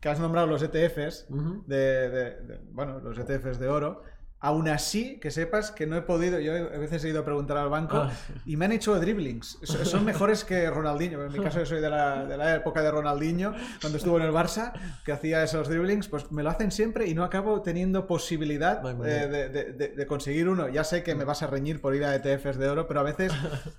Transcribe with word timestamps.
que 0.00 0.08
has 0.08 0.18
nombrado 0.18 0.46
los 0.46 0.62
ETFs, 0.62 1.26
de, 1.66 1.76
de, 2.10 2.60
bueno, 2.72 3.00
los 3.00 3.18
ETFs 3.18 3.58
de 3.58 3.68
oro, 3.68 4.02
Aún 4.42 4.68
así, 4.68 5.20
que 5.20 5.30
sepas 5.30 5.70
que 5.70 5.86
no 5.86 5.96
he 5.96 6.02
podido, 6.02 6.40
yo 6.40 6.54
a 6.54 6.78
veces 6.78 7.04
he 7.04 7.10
ido 7.10 7.20
a 7.20 7.24
preguntar 7.26 7.58
al 7.58 7.68
banco 7.68 7.98
ah. 7.98 8.10
y 8.46 8.56
me 8.56 8.64
han 8.64 8.72
hecho 8.72 8.98
dribblings. 8.98 9.58
Son 9.84 10.02
mejores 10.02 10.44
que 10.44 10.70
Ronaldinho. 10.70 11.22
En 11.22 11.32
mi 11.32 11.40
caso 11.40 11.58
yo 11.58 11.66
soy 11.66 11.80
de 11.80 11.90
la, 11.90 12.24
de 12.24 12.38
la, 12.38 12.54
época 12.54 12.80
de 12.80 12.90
Ronaldinho, 12.90 13.52
cuando 13.82 13.98
estuvo 13.98 14.18
en 14.18 14.24
el 14.24 14.32
Barça, 14.32 14.72
que 15.04 15.12
hacía 15.12 15.42
esos 15.42 15.68
dribblings, 15.68 16.08
pues 16.08 16.32
me 16.32 16.42
lo 16.42 16.48
hacen 16.48 16.70
siempre 16.70 17.06
y 17.06 17.14
no 17.14 17.22
acabo 17.22 17.60
teniendo 17.60 18.06
posibilidad 18.06 18.80
de, 18.80 19.28
de, 19.28 20.06
conseguir 20.06 20.48
uno. 20.48 20.68
Ya 20.68 20.84
sé 20.84 21.02
que 21.02 21.14
me 21.14 21.24
vas 21.24 21.42
a 21.42 21.46
reñir 21.46 21.82
por 21.82 21.94
ir 21.94 22.04
a 22.04 22.14
ETFs 22.14 22.56
de 22.56 22.68
oro, 22.68 22.86
pero 22.86 23.00
a 23.00 23.04
veces 23.04 23.32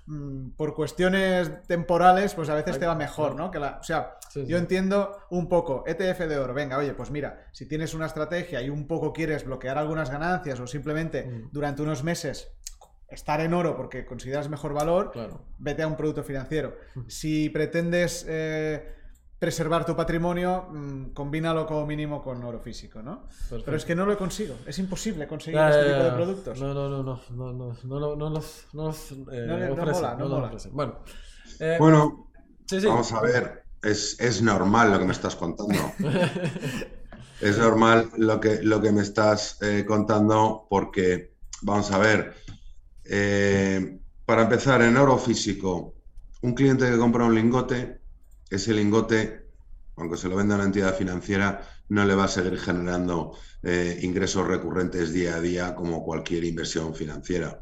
mm, 0.06 0.50
por 0.50 0.74
cuestiones 0.74 1.50
temporales, 1.66 2.34
pues 2.34 2.48
a 2.48 2.54
veces 2.54 2.78
te 2.78 2.86
va 2.86 2.94
mejor, 2.94 3.34
¿no? 3.34 3.50
Que 3.50 3.58
la, 3.58 3.78
o 3.80 3.82
sea, 3.82 4.18
yo 4.34 4.58
entiendo 4.58 5.18
un 5.30 5.48
poco, 5.48 5.84
ETF 5.86 6.20
de 6.20 6.38
oro, 6.38 6.54
venga, 6.54 6.78
oye, 6.78 6.94
pues 6.94 7.10
mira, 7.10 7.46
si 7.52 7.66
tienes 7.66 7.94
una 7.94 8.06
estrategia 8.06 8.62
y 8.62 8.70
un 8.70 8.86
poco 8.86 9.12
quieres 9.12 9.44
bloquear 9.44 9.76
algunas 9.76 10.10
ganancias, 10.10 10.51
o 10.60 10.66
simplemente 10.66 11.24
mm. 11.24 11.48
durante 11.52 11.82
unos 11.82 12.02
meses 12.02 12.48
estar 13.08 13.40
en 13.40 13.54
oro 13.54 13.76
porque 13.76 14.04
consideras 14.04 14.48
mejor 14.48 14.72
valor, 14.72 15.12
vete 15.58 15.82
a 15.82 15.86
un 15.86 15.96
producto 15.96 16.22
financiero. 16.24 16.76
Mm. 16.94 17.00
Si 17.08 17.50
pretendes 17.50 18.24
eh, 18.28 18.94
preservar 19.38 19.84
tu 19.84 19.94
patrimonio, 19.94 20.68
mm, 20.70 21.12
combínalo 21.12 21.66
como 21.66 21.86
mínimo 21.86 22.22
con 22.22 22.42
oro 22.42 22.60
físico, 22.60 23.02
¿no? 23.02 23.28
Pero 23.50 23.76
es 23.76 23.84
que 23.84 23.94
no 23.94 24.06
lo 24.06 24.16
consigo, 24.16 24.56
es 24.66 24.78
imposible 24.78 25.26
conseguir 25.26 25.60
este 25.60 25.84
tipo 25.84 26.04
de 26.04 26.10
productos. 26.12 26.60
No, 26.60 26.72
no, 26.72 26.88
no, 26.88 27.02
no, 27.02 27.20
no, 27.30 27.52
no, 27.52 27.82
no, 27.84 28.16
no 28.16 28.30
los, 28.30 28.66
no 28.72 28.90
eh, 29.32 29.74
Bueno, 30.72 31.00
eh, 31.60 31.76
bueno 31.78 32.28
vamos 32.84 33.12
a 33.12 33.20
ver, 33.20 33.64
es, 33.82 34.18
es 34.20 34.42
normal 34.42 34.92
lo 34.92 34.98
que 34.98 35.04
me 35.04 35.12
estás 35.12 35.36
contando. 35.36 35.92
Es 37.42 37.58
normal 37.58 38.08
lo 38.18 38.40
que, 38.40 38.62
lo 38.62 38.80
que 38.80 38.92
me 38.92 39.02
estás 39.02 39.58
eh, 39.62 39.84
contando 39.84 40.68
porque, 40.70 41.34
vamos 41.62 41.90
a 41.90 41.98
ver, 41.98 42.34
eh, 43.04 43.98
para 44.24 44.42
empezar, 44.42 44.80
en 44.82 44.96
oro 44.96 45.18
físico, 45.18 45.96
un 46.42 46.54
cliente 46.54 46.88
que 46.88 46.96
compra 46.96 47.24
un 47.24 47.34
lingote, 47.34 48.00
ese 48.48 48.72
lingote, 48.72 49.48
aunque 49.96 50.16
se 50.16 50.28
lo 50.28 50.36
venda 50.36 50.54
a 50.54 50.58
una 50.58 50.66
entidad 50.66 50.94
financiera, 50.94 51.68
no 51.88 52.04
le 52.04 52.14
va 52.14 52.24
a 52.24 52.28
seguir 52.28 52.58
generando 52.60 53.36
eh, 53.64 53.98
ingresos 54.02 54.46
recurrentes 54.46 55.12
día 55.12 55.34
a 55.34 55.40
día 55.40 55.74
como 55.74 56.04
cualquier 56.04 56.44
inversión 56.44 56.94
financiera. 56.94 57.60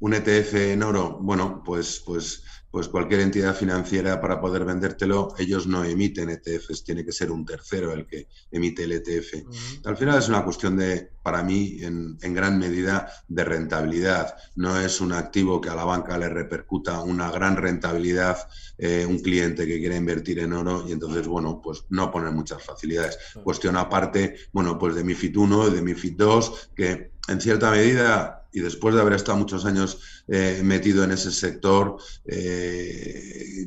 un 0.00 0.14
ETF 0.14 0.54
en 0.54 0.82
oro, 0.82 1.18
bueno, 1.20 1.62
pues, 1.62 2.02
pues 2.06 2.42
pues 2.70 2.88
cualquier 2.88 3.20
entidad 3.20 3.54
financiera 3.54 4.20
para 4.20 4.40
poder 4.40 4.64
vendértelo, 4.64 5.34
ellos 5.38 5.66
no 5.66 5.84
emiten 5.84 6.30
ETFs, 6.30 6.84
tiene 6.84 7.04
que 7.04 7.12
ser 7.12 7.30
un 7.30 7.44
tercero 7.44 7.92
el 7.92 8.06
que 8.06 8.28
emite 8.50 8.84
el 8.84 8.92
ETF. 8.92 9.46
Al 9.84 9.96
final 9.96 10.18
es 10.18 10.28
una 10.28 10.44
cuestión 10.44 10.76
de, 10.76 11.10
para 11.22 11.42
mí, 11.42 11.78
en, 11.80 12.18
gran 12.34 12.58
medida, 12.58 13.10
de 13.28 13.44
rentabilidad. 13.44 14.34
No 14.56 14.78
es 14.78 15.00
un 15.00 15.12
activo 15.12 15.60
que 15.60 15.70
a 15.70 15.74
la 15.74 15.84
banca 15.84 16.18
le 16.18 16.28
repercuta 16.28 17.00
una 17.00 17.30
gran 17.30 17.56
rentabilidad 17.56 18.46
eh, 18.78 19.06
un 19.08 19.20
cliente 19.20 19.66
que 19.66 19.78
quiere 19.78 19.96
invertir 19.96 20.38
en 20.40 20.52
oro 20.52 20.84
y 20.86 20.92
entonces, 20.92 21.26
bueno, 21.26 21.62
pues 21.62 21.84
no 21.88 22.10
poner 22.10 22.32
muchas 22.32 22.62
facilidades. 22.62 23.18
Cuestión 23.42 23.76
aparte, 23.76 24.36
bueno, 24.52 24.78
pues 24.78 24.94
de 24.94 25.02
MIFID 25.02 25.36
1 25.36 25.68
y 25.68 25.74
de 25.74 25.82
MIFID 25.82 26.16
2, 26.16 26.70
que 26.74 27.10
en 27.28 27.40
cierta 27.40 27.70
medida 27.70 28.35
y 28.52 28.60
después 28.60 28.94
de 28.94 29.00
haber 29.00 29.14
estado 29.14 29.38
muchos 29.38 29.64
años 29.64 29.98
eh, 30.28 30.60
metido 30.62 31.04
en 31.04 31.12
ese 31.12 31.30
sector, 31.30 31.96
eh, 32.24 33.66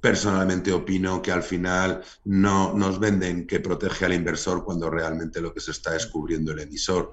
personalmente 0.00 0.72
opino 0.72 1.20
que 1.20 1.32
al 1.32 1.42
final 1.42 2.02
no 2.24 2.72
nos 2.72 3.00
venden 3.00 3.46
que 3.46 3.60
protege 3.60 4.04
al 4.04 4.14
inversor 4.14 4.64
cuando 4.64 4.88
realmente 4.88 5.40
lo 5.40 5.52
que 5.52 5.60
se 5.60 5.72
está 5.72 5.96
es 5.96 6.06
cubriendo 6.06 6.52
el 6.52 6.60
emisor, 6.60 7.10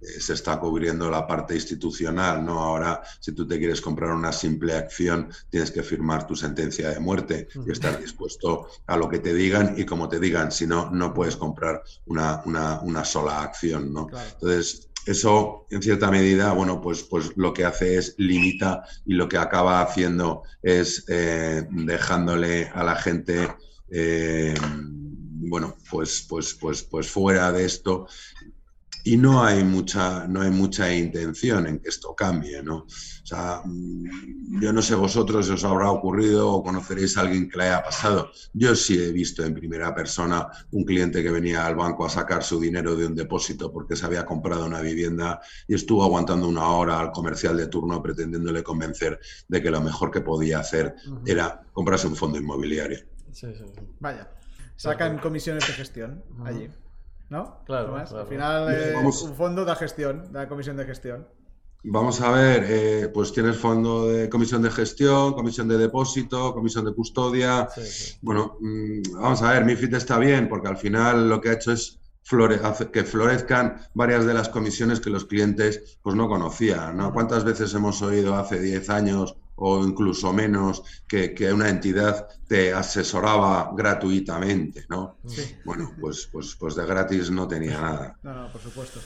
eh, 0.00 0.20
se 0.20 0.34
está 0.34 0.58
cubriendo 0.60 1.10
la 1.10 1.26
parte 1.26 1.54
institucional, 1.54 2.44
¿no? 2.44 2.60
Ahora, 2.60 3.02
si 3.18 3.32
tú 3.32 3.46
te 3.46 3.58
quieres 3.58 3.80
comprar 3.80 4.12
una 4.12 4.32
simple 4.32 4.74
acción, 4.74 5.30
tienes 5.50 5.70
que 5.70 5.82
firmar 5.82 6.26
tu 6.26 6.36
sentencia 6.36 6.90
de 6.90 7.00
muerte 7.00 7.48
y 7.66 7.72
estar 7.72 8.00
dispuesto 8.00 8.68
a 8.86 8.96
lo 8.96 9.08
que 9.08 9.18
te 9.18 9.34
digan 9.34 9.74
y 9.76 9.84
como 9.84 10.08
te 10.08 10.20
digan, 10.20 10.52
si 10.52 10.66
no, 10.66 10.90
no 10.90 11.12
puedes 11.12 11.36
comprar 11.36 11.82
una, 12.06 12.42
una, 12.44 13.04
sola 13.04 13.42
acción, 13.42 13.92
¿no? 13.92 14.08
Entonces, 14.34 14.88
eso, 15.08 15.66
en 15.70 15.82
cierta 15.82 16.10
medida, 16.10 16.52
bueno, 16.52 16.80
pues, 16.80 17.02
pues 17.02 17.32
lo 17.36 17.54
que 17.54 17.64
hace 17.64 17.96
es 17.96 18.14
limita 18.18 18.84
y 19.06 19.14
lo 19.14 19.28
que 19.28 19.38
acaba 19.38 19.80
haciendo 19.80 20.42
es 20.62 21.04
eh, 21.08 21.66
dejándole 21.70 22.68
a 22.74 22.84
la 22.84 22.94
gente, 22.94 23.48
eh, 23.90 24.54
bueno, 24.60 25.76
pues, 25.90 26.26
pues, 26.28 26.54
pues, 26.54 26.82
pues 26.82 27.08
fuera 27.08 27.50
de 27.52 27.64
esto 27.64 28.06
y 29.08 29.16
no 29.16 29.42
hay 29.42 29.64
mucha, 29.64 30.28
no 30.28 30.42
hay 30.42 30.50
mucha 30.50 30.94
intención 30.94 31.66
en 31.66 31.78
que 31.78 31.88
esto 31.88 32.14
cambie, 32.14 32.62
¿no? 32.62 32.80
O 32.80 32.86
sea, 33.24 33.62
mm, 33.64 34.60
yo 34.60 34.70
no 34.70 34.82
sé 34.82 34.94
vosotros 34.96 35.46
si 35.46 35.52
os 35.52 35.64
habrá 35.64 35.90
ocurrido 35.90 36.52
o 36.52 36.62
conoceréis 36.62 37.16
a 37.16 37.22
alguien 37.22 37.48
que 37.48 37.56
le 37.56 37.64
haya 37.64 37.82
pasado. 37.82 38.30
Yo 38.52 38.76
sí 38.76 39.02
he 39.02 39.10
visto 39.10 39.42
en 39.42 39.54
primera 39.54 39.94
persona 39.94 40.46
un 40.72 40.84
cliente 40.84 41.22
que 41.22 41.30
venía 41.30 41.64
al 41.64 41.74
banco 41.74 42.04
a 42.04 42.10
sacar 42.10 42.42
su 42.42 42.60
dinero 42.60 42.94
de 42.96 43.06
un 43.06 43.14
depósito 43.14 43.72
porque 43.72 43.96
se 43.96 44.04
había 44.04 44.26
comprado 44.26 44.66
una 44.66 44.82
vivienda 44.82 45.40
y 45.66 45.74
estuvo 45.74 46.04
aguantando 46.04 46.46
una 46.46 46.66
hora 46.66 47.00
al 47.00 47.10
comercial 47.10 47.56
de 47.56 47.68
turno 47.68 48.02
pretendiéndole 48.02 48.62
convencer 48.62 49.18
de 49.48 49.62
que 49.62 49.70
lo 49.70 49.80
mejor 49.80 50.10
que 50.10 50.20
podía 50.20 50.58
hacer 50.58 50.94
era 51.24 51.62
comprarse 51.72 52.08
un 52.08 52.16
fondo 52.16 52.36
inmobiliario. 52.36 52.98
Sí, 53.32 53.46
sí, 53.56 53.64
Vaya, 54.00 54.30
sacan 54.76 55.18
comisiones 55.18 55.66
de 55.66 55.72
gestión 55.72 56.22
allí. 56.44 56.68
¿No? 57.30 57.62
Claro. 57.64 57.96
Al 57.96 58.26
final, 58.26 58.72
eh, 58.72 58.94
un 58.96 59.12
fondo 59.12 59.64
de 59.64 59.74
gestión, 59.74 60.32
de 60.32 60.38
la 60.38 60.48
comisión 60.48 60.76
de 60.76 60.84
gestión. 60.84 61.26
Vamos 61.84 62.20
a 62.20 62.32
ver, 62.32 62.64
eh, 62.68 63.08
pues 63.08 63.32
tienes 63.32 63.56
fondo 63.56 64.08
de 64.08 64.28
comisión 64.28 64.62
de 64.62 64.70
gestión, 64.70 65.32
comisión 65.32 65.68
de 65.68 65.78
depósito, 65.78 66.52
comisión 66.52 66.84
de 66.84 66.92
custodia. 66.92 67.68
Bueno, 68.20 68.56
mm, 68.60 69.12
vamos 69.14 69.42
a 69.42 69.52
ver, 69.52 69.64
MIFID 69.64 69.94
está 69.94 70.18
bien 70.18 70.48
porque 70.48 70.68
al 70.68 70.76
final 70.76 71.28
lo 71.28 71.40
que 71.40 71.50
ha 71.50 71.52
hecho 71.52 71.72
es 71.72 72.00
que 72.92 73.04
florezcan 73.04 73.80
varias 73.94 74.26
de 74.26 74.34
las 74.34 74.48
comisiones 74.48 75.00
que 75.00 75.08
los 75.08 75.24
clientes 75.24 75.98
pues 76.02 76.16
no 76.16 76.28
conocían. 76.28 76.96
¿no? 76.96 77.12
¿Cuántas 77.12 77.44
veces 77.44 77.72
hemos 77.74 78.02
oído 78.02 78.34
hace 78.34 78.60
10 78.60 78.90
años 78.90 79.36
o 79.60 79.84
incluso 79.84 80.32
menos 80.32 80.82
que, 81.06 81.34
una 81.52 81.68
entidad 81.68 82.28
te 82.46 82.72
asesoraba 82.72 83.72
gratuitamente, 83.74 84.86
¿no? 84.88 85.18
Bueno, 85.64 85.92
pues, 86.00 86.28
pues, 86.30 86.56
pues 86.58 86.76
de 86.76 86.86
gratis 86.86 87.30
no 87.30 87.48
tenía 87.48 87.80
nada. 87.80 88.18
No, 88.22 88.34
no, 88.34 88.52
por 88.52 88.60
supuesto. 88.60 89.00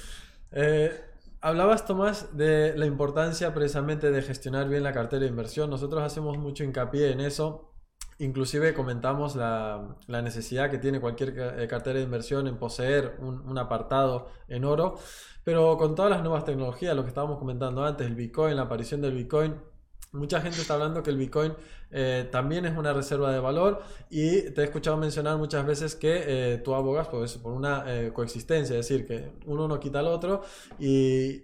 Eh, 0.51 0.93
hablabas, 1.41 1.87
Tomás, 1.87 2.37
de 2.37 2.77
la 2.77 2.85
importancia 2.85 3.55
precisamente 3.55 4.11
de 4.11 4.23
gestionar 4.23 4.69
bien 4.69 4.83
la 4.83 4.93
cartera 4.93 5.23
de 5.23 5.29
inversión. 5.29 5.71
Nosotros 5.71 6.03
hacemos 6.03 6.37
mucho 6.37 6.65
hincapié 6.65 7.13
en 7.13 7.21
eso. 7.21 7.71
Inclusive 8.19 8.75
comentamos 8.75 9.35
la, 9.35 9.97
necesidad 10.07 10.71
que 10.71 10.79
tiene 10.79 11.01
cualquier 11.01 11.35
eh, 11.59 11.67
cartera 11.67 11.99
de 11.99 12.05
inversión 12.05 12.47
en 12.47 12.59
poseer 12.59 13.17
un, 13.21 13.41
un, 13.41 13.59
apartado 13.59 14.29
en 14.49 14.67
oro, 14.67 14.99
pero 15.45 15.79
con 15.79 15.95
todas 15.95 16.11
las 16.11 16.21
nuevas 16.21 16.45
tecnologías, 16.45 16.95
lo 16.95 17.03
que 17.03 17.09
estábamos 17.09 17.39
comentando 17.39 17.83
antes, 17.83 18.07
el 18.07 18.15
Bitcoin, 18.15 18.55
la 18.55 18.63
aparición 18.63 19.01
del 19.01 19.15
Bitcoin, 19.15 19.57
Mucha 20.13 20.43
gente 20.43 20.61
está 20.61 20.75
hablando 20.75 21.03
que 21.03 21.09
el 21.09 21.17
Bitcoin 21.17 21.55
eh, 21.91 22.29
también 22.31 22.67
es 22.67 22.77
una 22.77 22.93
reserva 22.93 23.33
de 23.33 23.41
valor 23.41 23.83
y 24.11 24.51
te 24.51 24.61
he 24.61 24.65
escuchado 24.65 24.99
mencionar 24.99 25.39
muchas 25.39 25.65
veces 25.65 25.95
que 25.97 26.25
eh, 26.27 26.59
tú 26.59 26.75
abogas 26.75 27.09
por 27.09 27.53
una 27.53 27.85
eh, 27.87 28.13
coexistencia, 28.13 28.79
es 28.79 28.87
decir, 28.87 29.07
que 29.07 29.33
uno 29.47 29.67
no 29.69 29.81
quita 29.81 30.01
al 30.01 30.09
otro 30.09 30.43
y 30.79 31.41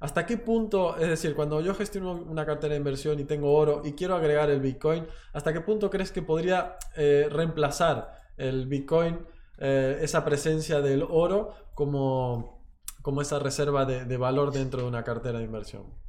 hasta 0.00 0.24
qué 0.24 0.38
punto, 0.38 0.96
es 0.96 1.06
decir, 1.08 1.34
cuando 1.34 1.60
yo 1.60 1.74
gestiono 1.74 2.12
una 2.12 2.46
cartera 2.46 2.72
de 2.72 2.78
inversión 2.78 3.20
y 3.20 3.24
tengo 3.24 3.52
oro 3.52 3.82
y 3.84 3.92
quiero 3.92 4.16
agregar 4.16 4.48
el 4.48 4.60
Bitcoin, 4.60 5.06
¿hasta 5.34 5.52
qué 5.52 5.60
punto 5.60 5.90
crees 5.90 6.10
que 6.10 6.22
podría 6.22 6.78
reemplazar 6.96 8.22
el 8.38 8.66
Bitcoin 8.68 9.18
esa 9.58 10.24
presencia 10.24 10.80
del 10.80 11.02
oro 11.02 11.52
como, 11.74 12.62
como 13.02 13.20
esa 13.20 13.38
reserva 13.38 13.84
de 13.84 14.16
valor 14.16 14.50
dentro 14.50 14.80
de 14.80 14.88
una 14.88 15.04
cartera 15.04 15.40
de 15.40 15.44
inversión? 15.44 16.07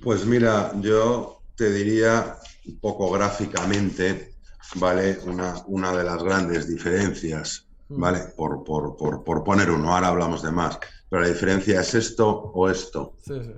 Pues 0.00 0.24
mira, 0.24 0.72
yo 0.80 1.42
te 1.56 1.70
diría 1.72 2.38
un 2.66 2.78
poco 2.78 3.10
gráficamente, 3.10 4.34
¿vale? 4.76 5.18
Una, 5.26 5.62
una 5.66 5.94
de 5.96 6.04
las 6.04 6.22
grandes 6.22 6.68
diferencias, 6.68 7.66
mm. 7.88 8.00
¿vale? 8.00 8.20
Por, 8.36 8.64
por, 8.64 9.44
poner 9.44 9.70
uno, 9.70 9.94
ahora 9.94 10.08
hablamos 10.08 10.42
de 10.42 10.50
más, 10.50 10.78
pero 11.08 11.22
la 11.22 11.28
diferencia 11.28 11.80
es 11.80 11.94
esto 11.94 12.28
o 12.28 12.70
esto. 12.70 13.16
Sí, 13.22 13.34
sí. 13.42 13.52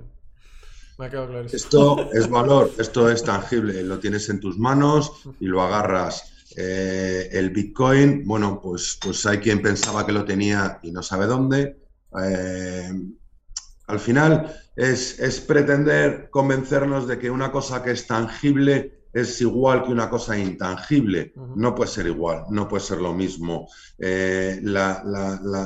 Me 0.97 1.05
ha 1.05 1.09
quedado 1.09 1.27
claro. 1.27 1.47
Esto 1.51 2.11
es 2.13 2.29
valor, 2.29 2.71
esto 2.77 3.09
es 3.09 3.23
tangible, 3.23 3.81
lo 3.83 3.99
tienes 3.99 4.27
en 4.29 4.39
tus 4.39 4.57
manos 4.57 5.23
y 5.39 5.45
lo 5.45 5.61
agarras. 5.61 6.31
Eh, 6.57 7.29
el 7.31 7.49
Bitcoin, 7.49 8.25
bueno, 8.25 8.61
pues, 8.61 8.97
pues 9.01 9.25
hay 9.25 9.39
quien 9.39 9.61
pensaba 9.61 10.05
que 10.05 10.13
lo 10.13 10.23
tenía 10.23 10.79
y 10.83 10.91
no 10.91 11.01
sabe 11.01 11.25
dónde. 11.25 11.77
Eh, 12.23 12.91
al 13.87 13.99
final 13.99 14.53
es, 14.75 15.43
pretender 15.47 16.29
convencernos 16.29 17.07
de 17.07 17.19
que 17.19 17.29
una 17.29 17.51
cosa 17.51 17.83
que 17.83 17.91
es 17.91 18.07
tangible 18.07 19.05
es 19.13 19.39
igual 19.39 19.83
que 19.83 19.91
una 19.93 20.09
cosa 20.09 20.37
intangible. 20.37 21.33
No 21.55 21.73
puede 21.73 21.89
ser 21.89 22.07
igual, 22.07 22.43
no 22.49 22.67
puede 22.67 22.83
ser 22.83 22.99
lo 22.99 23.13
mismo. 23.13 23.69
Eh, 23.97 24.59
la, 24.61 25.01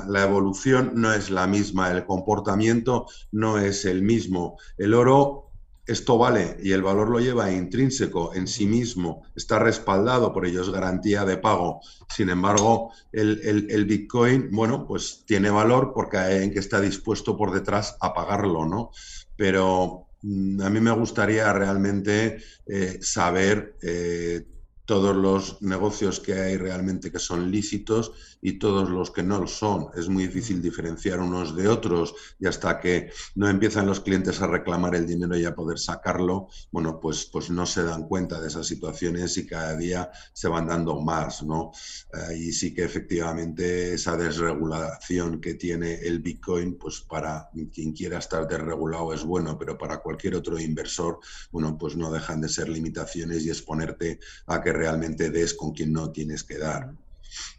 la, 0.07 0.23
evolución 0.23 0.91
no 0.93 1.11
es 1.11 1.31
la 1.31 1.47
misma, 1.47 1.89
el 1.91 2.05
comportamiento 2.05 3.07
no 3.31 3.57
es 3.57 3.85
el 3.85 4.03
mismo. 4.03 4.59
El 4.77 4.93
oro 4.93 5.48
esto 5.89 6.17
vale 6.17 6.57
y 6.61 6.71
el 6.71 6.83
valor 6.83 7.09
lo 7.09 7.19
lleva 7.19 7.51
intrínseco 7.51 8.33
en 8.35 8.47
sí 8.47 8.67
mismo, 8.67 9.23
está 9.35 9.59
respaldado, 9.59 10.31
por 10.31 10.45
ello 10.45 10.61
es 10.61 10.69
garantía 10.69 11.25
de 11.25 11.37
pago. 11.37 11.81
Sin 12.07 12.29
embargo, 12.29 12.91
el, 13.11 13.85
Bitcoin, 13.85 14.49
bueno, 14.51 14.85
pues 14.85 15.23
tiene 15.25 15.49
valor 15.49 15.91
porque 15.93 16.17
en 16.43 16.51
que 16.51 16.59
está 16.59 16.79
dispuesto 16.79 17.35
por 17.35 17.51
detrás 17.51 17.97
a 18.01 18.13
pagarlo, 18.13 18.65
¿no? 18.65 18.91
Pero 19.35 20.07
mm, 20.21 20.61
a 20.61 20.69
mí 20.69 20.79
me 20.79 20.91
gustaría 20.91 21.51
realmente 21.53 22.37
eh, 22.67 22.99
saber 23.01 23.77
eh, 23.81 24.45
todos 24.85 25.15
los 25.15 25.61
negocios 25.61 26.19
que 26.19 26.33
hay 26.33 26.57
realmente 26.57 27.11
que 27.11 27.19
son 27.19 27.51
lícitos 27.51 28.37
y 28.41 28.59
todos 28.59 28.89
los 28.89 29.11
que 29.11 29.23
no 29.23 29.39
lo 29.39 29.47
son. 29.47 29.87
Es 29.95 30.07
muy 30.09 30.27
difícil 30.27 30.61
diferenciar 30.61 31.19
unos 31.19 31.55
de 31.55 31.67
otros 31.67 32.13
y 32.39 32.47
hasta 32.47 32.79
que 32.79 33.11
no 33.35 33.49
empiezan 33.49 33.85
los 33.85 33.99
clientes 33.99 34.41
a 34.41 34.47
reclamar 34.47 34.95
el 34.95 35.05
dinero 35.07 35.37
y 35.37 35.45
a 35.45 35.55
poder 35.55 35.79
sacarlo, 35.79 36.47
bueno, 36.71 36.99
pues, 36.99 37.25
pues 37.25 37.49
no 37.49 37.65
se 37.65 37.83
dan 37.83 38.07
cuenta 38.07 38.39
de 38.39 38.47
esas 38.47 38.67
situaciones 38.67 39.37
y 39.37 39.45
cada 39.45 39.75
día 39.75 40.11
se 40.33 40.47
van 40.47 40.67
dando 40.67 40.99
más, 41.01 41.43
¿no? 41.43 41.71
Eh, 42.13 42.37
y 42.37 42.51
sí 42.51 42.73
que 42.73 42.83
efectivamente 42.83 43.93
esa 43.93 44.15
desregulación 44.15 45.41
que 45.41 45.55
tiene 45.55 45.95
el 45.95 46.19
Bitcoin, 46.19 46.77
pues 46.77 47.01
para 47.01 47.49
quien 47.73 47.93
quiera 47.93 48.19
estar 48.19 48.47
desregulado 48.47 49.13
es 49.13 49.23
bueno, 49.23 49.57
pero 49.57 49.77
para 49.77 49.97
cualquier 49.97 50.35
otro 50.35 50.59
inversor, 50.59 51.19
bueno, 51.51 51.77
pues 51.77 51.95
no 51.95 52.11
dejan 52.11 52.41
de 52.41 52.49
ser 52.49 52.69
limitaciones 52.69 53.45
y 53.45 53.49
exponerte 53.49 54.19
a 54.47 54.61
que 54.61 54.73
realmente 54.73 55.29
des 55.29 55.53
con 55.53 55.71
quien 55.71 55.93
no 55.93 56.11
tienes 56.11 56.43
que 56.43 56.57
dar. 56.57 56.93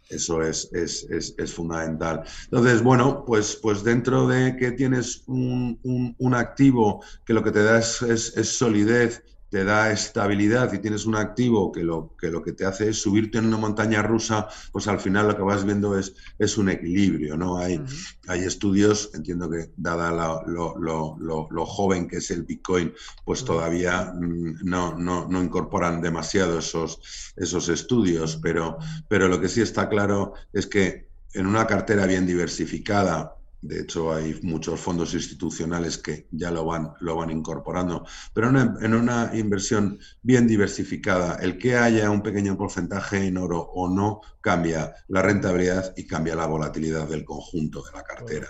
Eso 0.09 0.43
es, 0.43 0.69
es, 0.73 1.53
fundamental. 1.53 2.23
Entonces, 2.45 2.83
bueno, 2.83 3.23
pues, 3.25 3.57
pues 3.61 3.83
dentro 3.83 4.27
de 4.27 4.57
que 4.57 4.71
tienes 4.71 5.23
un, 5.27 5.79
un, 6.17 6.33
activo 6.33 7.03
que 7.25 7.33
lo 7.33 7.43
que 7.43 7.51
te 7.51 7.63
da 7.63 7.79
es, 7.79 8.33
solidez 8.43 9.23
te 9.51 9.65
da 9.65 9.91
estabilidad 9.91 10.71
y 10.71 10.79
tienes 10.79 11.05
un 11.05 11.17
activo 11.17 11.73
que 11.73 11.83
lo, 11.83 12.15
que 12.17 12.31
lo 12.31 12.41
que 12.41 12.53
te 12.53 12.65
hace 12.65 12.87
es 12.87 13.01
subirte 13.01 13.37
en 13.37 13.47
una 13.47 13.57
montaña 13.57 14.01
rusa, 14.01 14.47
pues 14.71 14.87
al 14.87 15.01
final 15.01 15.27
lo 15.27 15.35
que 15.35 15.43
vas 15.43 15.65
viendo 15.65 15.99
es, 15.99 16.15
es 16.39 16.57
un 16.57 16.69
equilibrio, 16.69 17.35
¿no? 17.35 17.57
Hay, 17.57 17.83
hay 18.29 18.39
estudios, 18.43 19.11
entiendo 19.13 19.49
que 19.49 19.69
dada 19.75 20.41
lo, 20.47 20.77
lo, 20.77 21.65
joven 21.65 22.07
que 22.07 22.17
es 22.17 22.31
el 22.31 22.43
Bitcoin, 22.43 22.93
pues 23.25 23.43
todavía 23.43 24.13
mm, 24.15 24.63
no, 24.63 24.97
no, 24.97 25.27
no, 25.27 25.43
incorporan 25.43 26.01
demasiado 26.01 26.59
esos, 26.59 27.33
esos 27.35 27.67
estudios, 27.67 28.39
pero, 28.41 28.77
pero 29.09 29.27
lo 29.27 29.41
que 29.41 29.49
sí 29.49 29.59
está 29.59 29.89
claro 29.89 30.33
es 30.53 30.65
que 30.65 31.09
en 31.33 31.45
una 31.45 31.67
cartera 31.67 32.05
bien 32.05 32.25
diversificada, 32.25 33.35
de 33.61 33.81
hecho, 33.81 34.11
hay 34.11 34.39
muchos 34.41 34.79
fondos 34.79 35.13
institucionales 35.13 35.99
que 35.99 36.27
ya 36.31 36.49
lo 36.49 36.65
van, 36.65 36.93
lo 36.99 37.15
van 37.15 37.29
incorporando. 37.29 38.05
Pero 38.33 38.49
en 38.49 38.93
una, 38.95 39.31
inversión 39.35 39.99
bien 40.23 40.47
diversificada, 40.47 41.35
el 41.35 41.59
que 41.59 41.75
haya 41.75 42.09
un 42.09 42.23
pequeño 42.23 42.57
porcentaje 42.57 43.23
en 43.27 43.37
oro 43.37 43.61
o 43.61 43.87
no 43.87 44.21
cambia 44.41 44.95
la 45.09 45.21
rentabilidad 45.21 45.93
y 45.95 46.07
cambia 46.07 46.35
la 46.35 46.47
volatilidad 46.47 47.07
del 47.07 47.23
conjunto 47.23 47.83
de 47.83 47.91
la 47.91 48.03
cartera. 48.03 48.47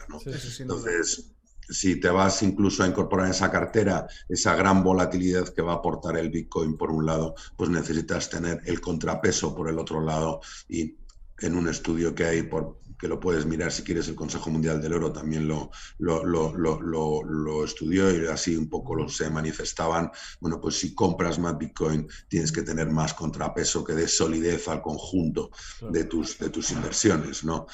Entonces, 0.60 1.34
si 1.70 2.00
te 2.00 2.10
vas 2.10 2.42
incluso 2.44 2.84
a 2.84 2.88
incorporar 2.88 3.28
en 3.28 3.32
esa 3.32 3.52
cartera 3.52 4.08
esa 4.30 4.56
gran 4.56 4.82
volatilidad 4.82 5.50
que 5.50 5.62
va 5.62 5.74
a 5.74 5.76
aportar 5.76 6.18
el 6.18 6.30
Bitcoin 6.30 6.78
por 6.78 6.90
un 6.90 7.06
lado, 7.06 7.36
pues 7.58 7.70
necesitas 7.70 8.30
tener 8.30 8.62
el 8.66 8.80
contrapeso 8.80 9.54
por 9.54 9.70
el 9.70 9.78
otro 9.78 10.00
lado 10.00 10.40
y 10.70 10.96
en 11.42 11.56
un 11.56 11.68
estudio 11.68 12.16
que 12.16 12.26
hay 12.26 12.44
por 12.44 12.82
que 13.02 13.08
lo 13.08 13.20
puedes 13.20 13.48
mirar 13.48 13.72
si 13.72 13.82
quieres, 13.82 14.08
el 14.10 14.16
Consejo 14.16 14.52
Mundial 14.52 14.80
del 14.80 14.94
Oro 14.94 15.12
también 15.12 15.48
lo, 15.48 15.72
lo, 15.98 16.24
lo, 16.24 17.66
estudió 17.66 18.16
y 18.16 18.28
así 18.28 18.56
un 18.56 18.70
poco 18.70 18.94
lo 18.94 19.10
se 19.10 19.28
manifestaban. 19.28 20.12
Bueno, 20.40 20.62
pues 20.62 20.76
si 20.80 20.94
compras 20.94 21.40
más 21.40 21.58
Bitcoin 21.58 22.08
tienes 22.28 22.52
que 22.52 22.62
tener 22.62 22.92
más 22.92 23.16
contrapeso 23.16 23.84
que 23.84 23.94
dé 23.94 24.08
solidez 24.08 24.68
al 24.68 24.84
conjunto 24.84 25.50
de 25.90 26.04
tus, 26.04 26.38
de 26.38 26.52
tus 26.52 26.70
inversiones, 26.70 27.44
¿no? 27.44 27.66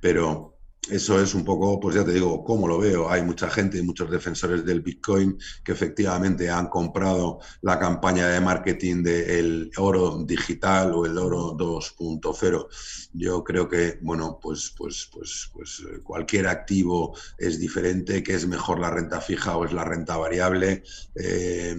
Pero 0.00 0.57
eso 0.90 1.20
es 1.20 1.34
un 1.34 1.44
poco, 1.44 1.78
pues 1.78 1.94
ya 1.96 2.04
te 2.04 2.12
digo, 2.12 2.42
cómo 2.44 2.66
lo 2.66 2.78
veo. 2.78 3.10
Hay 3.10 3.22
mucha 3.22 3.48
gente 3.50 3.78
y 3.78 3.82
muchos 3.82 4.10
defensores 4.10 4.64
del 4.64 4.80
Bitcoin 4.80 5.38
que 5.64 5.72
efectivamente 5.72 6.50
han 6.50 6.68
comprado 6.68 7.40
la 7.62 7.78
campaña 7.78 8.28
de 8.28 8.40
marketing 8.40 9.02
del 9.02 9.70
oro 9.76 10.22
digital 10.24 10.92
o 10.94 11.06
el 11.06 11.18
oro 11.18 11.56
2.0. 11.56 12.68
Yo 13.12 13.44
creo 13.44 13.68
que, 13.68 13.98
bueno, 14.02 14.38
pues, 14.40 14.72
pues, 14.76 15.08
pues, 15.12 15.50
pues 15.52 15.80
eh, 15.80 16.00
cualquier 16.02 16.48
activo 16.48 17.14
es 17.36 17.58
diferente, 17.58 18.22
que 18.22 18.34
es 18.34 18.46
mejor 18.46 18.80
la 18.80 18.90
renta 18.90 19.20
fija 19.20 19.56
o 19.56 19.64
es 19.64 19.72
la 19.72 19.84
renta 19.84 20.16
variable. 20.16 20.82
Eh, 21.14 21.76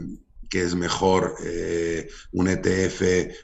que 0.49 0.63
es 0.63 0.75
mejor 0.75 1.35
eh, 1.43 2.09
un 2.31 2.47
ETF 2.47 3.01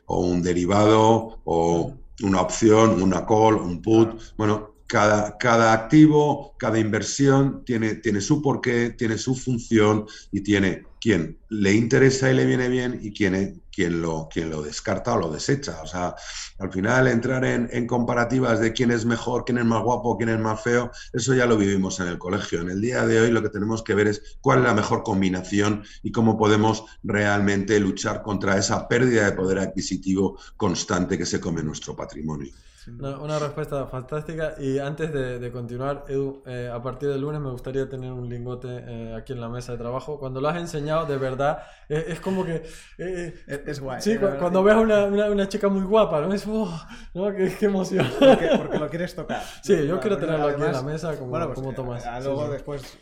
o 0.08 0.22
un 0.22 0.42
derivado 0.42 1.40
o 1.44 1.94
una 2.24 2.42
opción, 2.42 3.02
una 3.02 3.26
call, 3.26 3.56
un 3.56 3.82
put. 3.82 4.20
Bueno, 4.38 4.75
cada, 4.88 5.38
cada, 5.38 5.74
activo, 5.74 6.56
cada 6.58 6.80
inversión 6.80 7.64
tiene, 7.66 7.96
tiene 7.96 8.22
su 8.22 8.42
porqué, 8.42 8.92
tiene 8.92 9.18
su 9.18 9.36
función 9.36 10.06
y 10.32 10.42
tiene 10.42 10.84
quien 11.06 11.38
le 11.50 11.72
interesa 11.74 12.32
y 12.32 12.36
le 12.36 12.48
viene 12.48 12.68
bien 12.68 13.00
y 13.00 13.14
quien, 13.14 13.62
quien, 13.72 14.02
lo, 14.02 14.28
quien 14.28 14.50
lo 14.50 14.64
descarta 14.64 15.14
o 15.14 15.20
lo 15.20 15.32
desecha. 15.32 15.80
O 15.84 15.86
sea, 15.86 16.16
al 16.58 16.72
final 16.72 17.08
entrar 17.08 17.46
en, 17.46 17.70
en, 17.72 17.86
comparativas 17.86 18.60
de 18.60 18.74
quién 18.74 18.90
es 18.90 19.06
mejor, 19.06 19.46
quién 19.46 19.60
es 19.60 19.66
más 19.66 19.84
guapo, 19.84 20.18
quién 20.18 20.30
es 20.30 20.40
más 20.40 20.64
feo, 20.64 20.90
eso 21.14 21.36
ya 21.36 21.46
lo 21.46 21.58
vivimos 21.58 22.00
en 22.00 22.08
el 22.08 22.18
colegio. 22.18 22.62
En 22.62 22.72
el 22.72 22.82
día 22.82 23.06
de 23.06 23.22
hoy 23.22 23.30
lo 23.30 23.44
que 23.44 23.50
tenemos 23.50 23.84
que 23.84 23.94
ver 23.94 24.08
es 24.08 24.38
cuál 24.42 24.60
es 24.60 24.66
la 24.66 24.74
mejor 24.74 25.04
combinación 25.04 25.84
y 26.02 26.12
cómo 26.12 26.38
podemos 26.38 26.86
realmente 27.04 27.80
luchar 27.80 28.24
contra 28.24 28.58
esa 28.58 28.88
pérdida 28.88 29.26
de 29.26 29.34
poder 29.34 29.60
adquisitivo 29.60 30.40
constante 30.58 31.20
que 31.20 31.28
se 31.28 31.40
come 31.40 31.62
nuestro 31.62 31.96
patrimonio. 31.96 32.52
Una, 32.88 33.40
respuesta 33.40 33.86
fantástica. 33.88 34.56
Y 34.60 34.80
antes 34.80 35.12
de, 35.12 35.52
continuar, 35.52 36.06
Edu, 36.08 36.44
eh, 36.46 36.70
a 36.72 36.82
partir 36.82 37.10
del 37.10 37.22
lunes 37.22 37.42
me 37.42 37.50
gustaría 37.50 37.90
tener 37.90 38.12
un 38.12 38.30
lingote 38.30 38.68
eh, 38.70 39.16
aquí 39.18 39.34
en 39.34 39.42
la 39.42 39.50
mesa 39.50 39.72
de 39.72 39.80
trabajo. 39.80 40.20
Cuando 40.20 40.40
lo 40.40 40.50
has 40.50 40.58
enseñado, 40.58 41.06
de 41.06 41.18
verdad, 41.18 41.64
eh, 41.90 42.06
es 42.10 42.20
como 42.20 42.46
que. 42.46 42.64
es, 42.98 43.80
guay. 43.80 44.02
Sí, 44.02 44.18
cuando 44.18 44.64
ves 44.64 44.76
a 44.76 44.80
una, 44.80 45.06
una, 45.06 45.50
chica 45.50 45.68
muy 45.68 45.84
guapa, 45.84 46.22
¿no? 46.22 46.34
Es. 46.34 46.46
Oh, 46.48 46.72
¿no? 47.14 47.34
Qué, 47.34 47.58
emoción. 47.62 48.08
Porque, 48.20 48.80
lo 48.80 48.90
quieres 48.90 49.16
tocar. 49.16 49.44
Sí, 49.64 49.88
yo 49.88 50.00
quiero 50.00 50.18
tenerlo 50.18 50.48
aquí 50.48 50.62
en 50.62 50.72
la 50.72 50.82
mesa 50.84 51.16
como, 51.18 51.32
bueno, 51.32 51.48
pues, 51.48 51.56
como 51.56 51.74
Tomás. 51.74 52.06
luego, 52.24 52.50
después, 52.50 53.00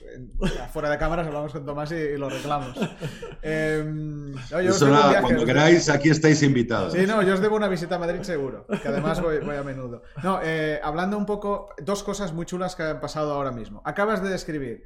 fuera 0.71 0.89
de 0.89 0.97
cámaras, 0.97 1.27
hablamos 1.27 1.51
con 1.51 1.65
Tomás 1.65 1.91
y, 1.91 2.17
lo 2.17 2.29
reclamos. 2.29 2.77
Em, 3.41 4.33
cuando 5.21 5.45
queráis, 5.45 5.89
aquí 5.89 6.09
estáis 6.09 6.41
invitados. 6.43 6.93
Sí, 6.93 7.05
no, 7.05 7.21
yo 7.21 7.33
os 7.33 7.41
debo 7.41 7.57
una 7.57 7.67
visita 7.67 7.95
a 7.95 7.99
Madrid 7.99 8.21
seguro. 8.21 8.65
Que 8.81 8.87
además 8.87 9.21
voy, 9.21 9.39
voy 9.39 9.55
a 9.55 9.63
no, 10.23 10.39
eh, 10.43 10.79
hablando 10.83 11.17
un 11.17 11.25
poco, 11.25 11.69
dos 11.81 12.03
cosas 12.03 12.33
muy 12.33 12.45
chulas 12.45 12.75
que 12.75 12.83
han 12.83 12.99
pasado 12.99 13.33
ahora 13.33 13.51
mismo. 13.51 13.81
Acabas 13.85 14.23
de 14.23 14.29
describir, 14.29 14.83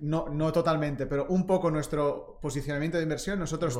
no, 0.00 0.28
no 0.28 0.52
totalmente, 0.52 1.06
pero 1.06 1.26
un 1.26 1.46
poco 1.46 1.70
nuestro 1.70 2.38
posicionamiento 2.40 2.96
de 2.96 3.02
inversión. 3.02 3.38
Nosotros 3.38 3.78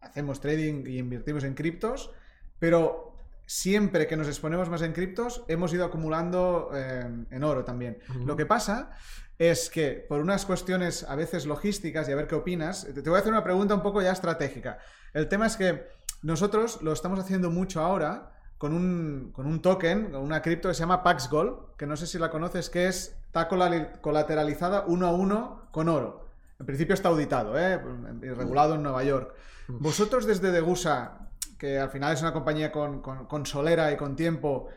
hacemos 0.00 0.40
trading 0.40 0.84
y 0.86 0.98
invertimos 0.98 1.44
en 1.44 1.54
criptos, 1.54 2.10
pero 2.58 3.16
siempre 3.46 4.06
que 4.06 4.16
nos 4.16 4.28
exponemos 4.28 4.68
más 4.68 4.82
en 4.82 4.92
criptos, 4.92 5.44
hemos 5.48 5.72
ido 5.72 5.84
acumulando 5.84 6.70
eh, 6.74 7.24
en 7.30 7.44
oro 7.44 7.64
también. 7.64 7.98
Lo 8.24 8.36
que 8.36 8.46
pasa 8.46 8.90
es 9.38 9.70
que 9.70 10.04
por 10.08 10.20
unas 10.20 10.44
cuestiones 10.44 11.04
a 11.04 11.14
veces 11.14 11.46
logísticas, 11.46 12.08
y 12.08 12.12
a 12.12 12.16
ver 12.16 12.26
qué 12.26 12.34
opinas, 12.34 12.86
te 12.92 13.08
voy 13.08 13.16
a 13.16 13.20
hacer 13.20 13.32
una 13.32 13.44
pregunta 13.44 13.74
un 13.74 13.82
poco 13.82 14.02
ya 14.02 14.12
estratégica. 14.12 14.78
El 15.14 15.28
tema 15.28 15.46
es 15.46 15.56
que 15.56 15.86
nosotros 16.22 16.82
lo 16.82 16.92
estamos 16.92 17.18
haciendo 17.20 17.50
mucho 17.50 17.80
ahora 17.80 18.32
con 18.58 18.74
un, 18.74 19.30
con 19.32 19.46
un 19.46 19.62
token, 19.62 20.10
con 20.10 20.20
una 20.20 20.42
cripto 20.42 20.68
que 20.68 20.74
se 20.74 20.80
llama 20.80 21.02
PaxGold, 21.02 21.76
que 21.76 21.86
no 21.86 21.96
sé 21.96 22.06
si 22.06 22.18
la 22.18 22.28
conoces, 22.28 22.68
que 22.68 22.88
es, 22.88 23.16
está 23.26 23.48
colateralizada 23.48 24.84
uno 24.86 25.06
a 25.06 25.12
uno 25.12 25.68
con 25.70 25.88
oro. 25.88 26.26
En 26.58 26.66
principio 26.66 26.94
está 26.94 27.08
auditado, 27.08 27.56
¿eh? 27.56 27.80
y 28.20 28.28
regulado 28.30 28.74
en 28.74 28.82
Nueva 28.82 29.04
York. 29.04 29.32
Vosotros 29.68 30.26
desde 30.26 30.50
Degusa, 30.50 31.30
que 31.56 31.78
al 31.78 31.90
final 31.90 32.12
es 32.14 32.20
una 32.20 32.32
compañía 32.32 32.72
con, 32.72 33.00
con, 33.00 33.46
solera 33.46 33.92
y 33.92 33.96
con 33.96 34.16
tiempo, 34.16 34.68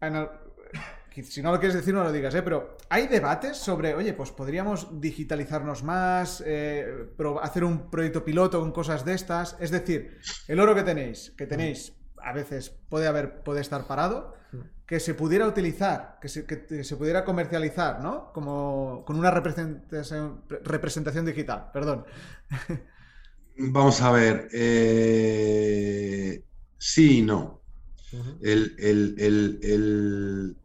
si 1.24 1.42
no 1.42 1.50
lo 1.50 1.58
quieres 1.58 1.74
decir 1.74 1.92
no 1.92 2.04
lo 2.04 2.12
digas, 2.12 2.32
¿eh? 2.36 2.42
pero 2.42 2.76
hay 2.88 3.08
debates 3.08 3.56
sobre, 3.56 3.94
oye, 3.94 4.12
pues 4.12 4.30
podríamos 4.30 5.00
digitalizarnos 5.00 5.82
más, 5.82 6.40
eh, 6.46 7.08
hacer 7.42 7.64
un 7.64 7.90
proyecto 7.90 8.24
piloto 8.24 8.60
con 8.60 8.70
cosas 8.70 9.04
de 9.04 9.14
estas. 9.14 9.56
Es 9.58 9.72
decir, 9.72 10.20
el 10.46 10.60
oro 10.60 10.76
que 10.76 10.84
tenéis, 10.84 11.32
que 11.36 11.46
tenéis 11.46 11.97
a 12.22 12.32
veces 12.32 12.70
puede 12.88 13.06
haber, 13.06 13.42
puede 13.42 13.60
estar 13.60 13.86
parado, 13.86 14.34
que 14.86 15.00
se 15.00 15.14
pudiera 15.14 15.46
utilizar, 15.46 16.18
que 16.20 16.28
se, 16.28 16.46
que 16.46 16.82
se 16.82 16.96
pudiera 16.96 17.24
comercializar, 17.24 18.00
¿no? 18.00 18.32
Como 18.32 19.04
con 19.06 19.18
una 19.18 19.30
representación, 19.30 20.42
representación 20.64 21.26
digital, 21.26 21.70
perdón. 21.72 22.06
Vamos 23.58 24.00
a 24.00 24.12
ver. 24.12 24.48
Eh, 24.52 26.44
sí 26.78 27.18
y 27.18 27.22
no. 27.22 27.60
el, 28.40 30.56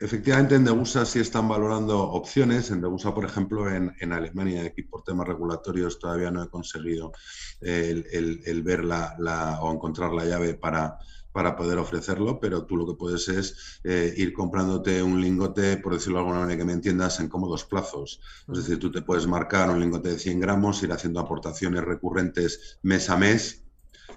Efectivamente, 0.00 0.56
en 0.56 0.64
Degusa 0.64 1.06
sí 1.06 1.20
están 1.20 1.48
valorando 1.48 2.00
opciones. 2.00 2.70
En 2.70 2.80
Degusa, 2.80 3.14
por 3.14 3.24
ejemplo, 3.24 3.70
en, 3.70 4.12
Alemania, 4.12 4.64
aquí 4.64 4.82
por 4.82 5.02
temas 5.04 5.26
regulatorios 5.28 5.98
todavía 5.98 6.30
no 6.30 6.42
he 6.42 6.48
conseguido 6.48 7.12
el, 7.60 8.62
ver 8.64 8.84
la, 8.84 9.58
o 9.62 9.72
encontrar 9.72 10.12
la 10.12 10.24
llave 10.24 10.54
para, 10.54 10.98
para 11.30 11.56
poder 11.56 11.78
ofrecerlo, 11.78 12.40
pero 12.40 12.66
tú 12.66 12.76
lo 12.76 12.86
que 12.86 12.94
puedes 12.94 13.28
es 13.28 13.80
eh, 13.84 14.12
ir 14.16 14.32
comprándote 14.32 15.02
un 15.02 15.20
lingote, 15.20 15.76
por 15.76 15.94
decirlo 15.94 16.18
de 16.18 16.20
alguna 16.22 16.40
manera 16.40 16.58
que 16.58 16.64
me 16.64 16.72
entiendas, 16.72 17.20
en 17.20 17.28
cómodos 17.28 17.64
plazos. 17.64 18.20
Es 18.48 18.58
decir, 18.58 18.80
tú 18.80 18.90
te 18.90 19.02
puedes 19.02 19.28
marcar 19.28 19.70
un 19.70 19.78
lingote 19.78 20.10
de 20.10 20.18
100 20.18 20.40
gramos, 20.40 20.82
ir 20.82 20.92
haciendo 20.92 21.20
aportaciones 21.20 21.84
recurrentes 21.84 22.78
mes 22.82 23.08
a 23.10 23.16
mes 23.16 23.64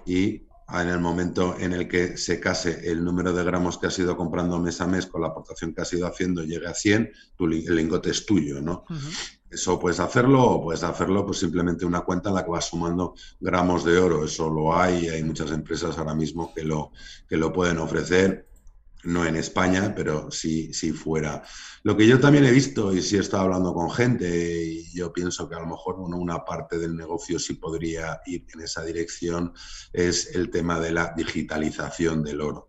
y 0.04 0.47
en 0.70 0.88
el 0.88 1.00
momento 1.00 1.56
en 1.58 1.72
el 1.72 1.88
que 1.88 2.16
se 2.18 2.38
case 2.38 2.90
el 2.90 3.02
número 3.02 3.32
de 3.32 3.42
gramos 3.42 3.78
que 3.78 3.86
has 3.86 3.98
ido 3.98 4.16
comprando 4.16 4.58
mes 4.58 4.80
a 4.80 4.86
mes 4.86 5.06
con 5.06 5.22
la 5.22 5.28
aportación 5.28 5.74
que 5.74 5.80
has 5.80 5.92
ido 5.92 6.06
haciendo 6.06 6.42
llegue 6.42 6.66
a 6.66 6.74
100, 6.74 7.10
tu, 7.36 7.46
el 7.46 7.74
lingote 7.74 8.10
es 8.10 8.26
tuyo, 8.26 8.60
¿no? 8.60 8.84
Eso 9.50 9.78
puedes 9.78 9.98
hacerlo 9.98 10.42
o 10.44 10.62
puedes 10.62 10.82
hacerlo 10.82 11.24
pues 11.24 11.38
simplemente 11.38 11.86
una 11.86 12.02
cuenta 12.02 12.28
en 12.28 12.34
la 12.34 12.44
que 12.44 12.50
vas 12.50 12.66
sumando 12.66 13.14
gramos 13.40 13.82
de 13.82 13.98
oro. 13.98 14.24
Eso 14.24 14.50
lo 14.50 14.76
hay, 14.76 15.08
hay 15.08 15.22
muchas 15.22 15.50
empresas 15.52 15.96
ahora 15.96 16.14
mismo 16.14 16.52
que 16.54 16.64
lo, 16.64 16.92
que 17.26 17.38
lo 17.38 17.50
pueden 17.50 17.78
ofrecer 17.78 18.47
no 19.04 19.24
en 19.24 19.36
España, 19.36 19.92
pero 19.94 20.30
sí, 20.30 20.72
sí 20.72 20.92
fuera. 20.92 21.42
Lo 21.82 21.96
que 21.96 22.06
yo 22.06 22.18
también 22.18 22.44
he 22.44 22.50
visto 22.50 22.92
y 22.92 23.02
sí 23.02 23.16
he 23.16 23.20
estado 23.20 23.44
hablando 23.44 23.72
con 23.72 23.90
gente 23.90 24.64
y 24.64 24.92
yo 24.92 25.12
pienso 25.12 25.48
que 25.48 25.54
a 25.54 25.60
lo 25.60 25.66
mejor 25.66 25.96
una 25.98 26.44
parte 26.44 26.78
del 26.78 26.96
negocio 26.96 27.38
sí 27.38 27.54
podría 27.54 28.20
ir 28.26 28.46
en 28.52 28.62
esa 28.62 28.84
dirección 28.84 29.52
es 29.92 30.34
el 30.34 30.50
tema 30.50 30.80
de 30.80 30.92
la 30.92 31.14
digitalización 31.16 32.22
del 32.22 32.40
oro. 32.40 32.68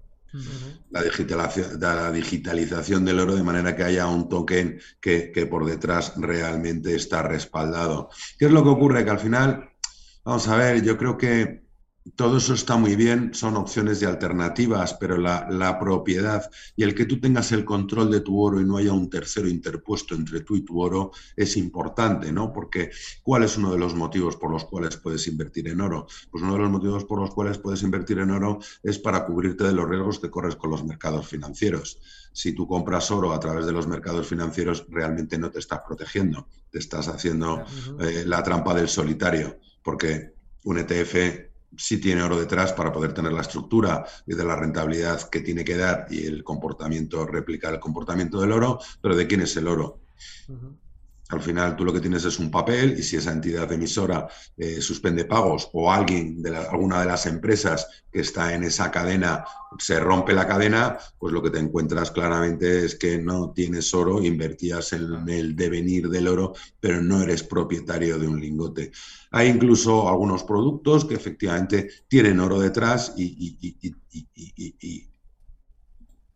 la, 0.92 1.02
digitalización, 1.02 1.80
la 1.80 2.12
digitalización 2.12 3.04
del 3.04 3.20
oro 3.20 3.36
de 3.36 3.42
manera 3.42 3.76
que 3.76 3.84
haya 3.84 4.06
un 4.06 4.30
token 4.30 4.80
que, 5.02 5.32
que 5.32 5.48
por 5.48 5.66
detrás 5.66 6.14
realmente 6.18 6.96
está 6.96 7.24
respaldado. 7.24 8.10
¿Qué 8.38 8.46
es 8.46 8.52
lo 8.52 8.64
que 8.64 8.70
ocurre? 8.70 9.04
Que 9.04 9.10
al 9.10 9.20
final, 9.20 9.72
vamos 10.24 10.48
a 10.48 10.56
ver, 10.56 10.84
yo 10.84 10.98
creo 10.98 11.18
que 11.18 11.69
todo 12.16 12.38
eso 12.38 12.54
está 12.54 12.78
muy 12.78 12.96
bien, 12.96 13.34
son 13.34 13.58
opciones 13.58 14.00
de 14.00 14.08
alternativas, 14.08 14.94
pero 14.96 15.18
la, 15.18 15.78
propiedad 15.80 16.50
y 16.76 16.84
el 16.84 16.96
que 16.96 17.06
tú 17.06 17.20
tengas 17.20 17.52
el 17.52 17.66
control 17.66 18.10
de 18.12 18.22
tu 18.22 18.40
oro 18.42 18.60
y 18.60 18.66
no 18.66 18.78
haya 18.78 18.94
un 18.94 19.10
tercero 19.10 19.48
interpuesto 19.48 20.16
entre 20.16 20.42
tú 20.42 20.56
y 20.56 20.62
tu 20.62 20.82
oro 20.82 21.12
es 21.36 21.58
importante, 21.58 22.32
¿no? 22.32 22.52
Porque 22.52 22.92
¿cuál 23.24 23.44
es 23.44 23.58
uno 23.58 23.72
de 23.72 23.78
los 23.78 23.96
motivos 23.96 24.36
por 24.36 24.52
los 24.52 24.66
cuales 24.66 24.98
puedes 24.98 25.28
invertir 25.28 25.68
en 25.68 25.82
oro? 25.82 26.08
Pues 26.32 26.44
uno 26.44 26.54
de 26.54 26.60
los 26.60 26.70
motivos 26.70 27.06
por 27.06 27.20
los 27.20 27.34
cuales 27.34 27.58
puedes 27.58 27.84
invertir 27.84 28.20
en 28.20 28.32
oro 28.32 28.60
es 28.84 29.00
para 29.00 29.26
cubrirte 29.26 29.66
de 29.66 29.74
los 29.74 29.88
riesgos 29.88 30.20
que 30.20 30.30
corres 30.30 30.56
con 30.56 30.72
los 30.72 30.84
mercados 30.84 31.28
financieros. 31.28 32.00
Si 32.34 32.54
tú 32.54 32.68
compras 32.68 33.12
oro 33.12 33.34
a 33.34 33.40
través 33.40 33.66
de 33.66 33.72
los 33.72 33.88
mercados 33.88 34.28
financieros, 34.28 34.86
realmente 34.90 35.38
no 35.38 35.52
te 35.52 35.60
estás 35.60 35.82
protegiendo, 35.86 36.48
te 36.70 36.80
estás 36.80 37.08
haciendo 37.08 37.64
eh, 38.00 38.24
la 38.26 38.44
trampa 38.44 38.74
del 38.74 38.88
solitario, 38.88 39.60
porque 39.84 40.34
un 40.64 40.78
ETF 40.78 41.49
sí 41.78 42.00
tiene 42.00 42.24
oro 42.24 42.40
detrás 42.40 42.74
para 42.74 42.92
poder 42.92 43.14
tener 43.14 43.32
la 43.32 43.42
estructura 43.42 44.06
y 44.26 44.36
de 44.36 44.46
la 44.46 44.56
rentabilidad 44.56 45.30
que 45.30 45.42
tiene 45.42 45.64
que 45.64 45.78
dar 45.78 46.08
y 46.10 46.26
el 46.26 46.44
comportamiento, 46.44 47.26
replicar 47.26 47.74
el 47.74 47.80
comportamiento 47.80 48.42
del 48.42 48.52
oro, 48.52 48.80
pero 49.02 49.16
¿de 49.16 49.28
quién 49.28 49.42
es 49.42 49.56
el 49.58 49.68
oro? 49.68 50.00
Al 51.30 51.42
final 51.42 51.76
tú 51.76 51.86
lo 51.86 51.94
que 51.94 52.00
tienes 52.00 52.26
es 52.26 52.40
un 52.40 52.50
papel 52.50 52.98
y 52.98 53.04
si 53.04 53.18
esa 53.18 53.32
entidad 53.32 53.72
emisora 53.72 54.28
eh, 54.58 54.82
suspende 54.82 55.26
pagos 55.26 55.70
o 55.74 55.92
alguien 55.92 56.42
de 56.42 56.58
alguna 56.58 57.02
de 57.02 57.06
las 57.06 57.28
empresas 57.28 58.04
que 58.12 58.22
está 58.22 58.56
en 58.56 58.64
esa 58.64 58.90
cadena 58.90 59.46
se 59.78 60.00
rompe 60.00 60.34
la 60.34 60.48
cadena, 60.48 60.98
pues 61.20 61.32
lo 61.32 61.44
que 61.44 61.52
te 61.52 61.60
encuentras 61.60 62.10
claramente 62.10 62.84
es 62.84 62.96
que 62.96 63.20
no 63.20 63.52
tienes 63.52 63.94
oro, 63.94 64.24
invertías 64.24 64.92
en 64.94 65.30
el 65.30 65.56
devenir 65.56 66.10
del 66.10 66.28
oro, 66.28 66.54
pero 66.80 67.00
no 67.00 67.22
eres 67.22 67.44
propietario 67.44 68.18
de 68.18 68.28
un 68.28 68.42
lingote. 68.42 68.92
Hay 69.30 69.50
incluso 69.50 70.10
algunos 70.10 70.44
productos 70.44 71.06
que 71.06 71.14
efectivamente 71.14 71.90
tienen 72.08 72.40
oro 72.40 72.60
detrás 72.60 73.14
y, 73.16 75.08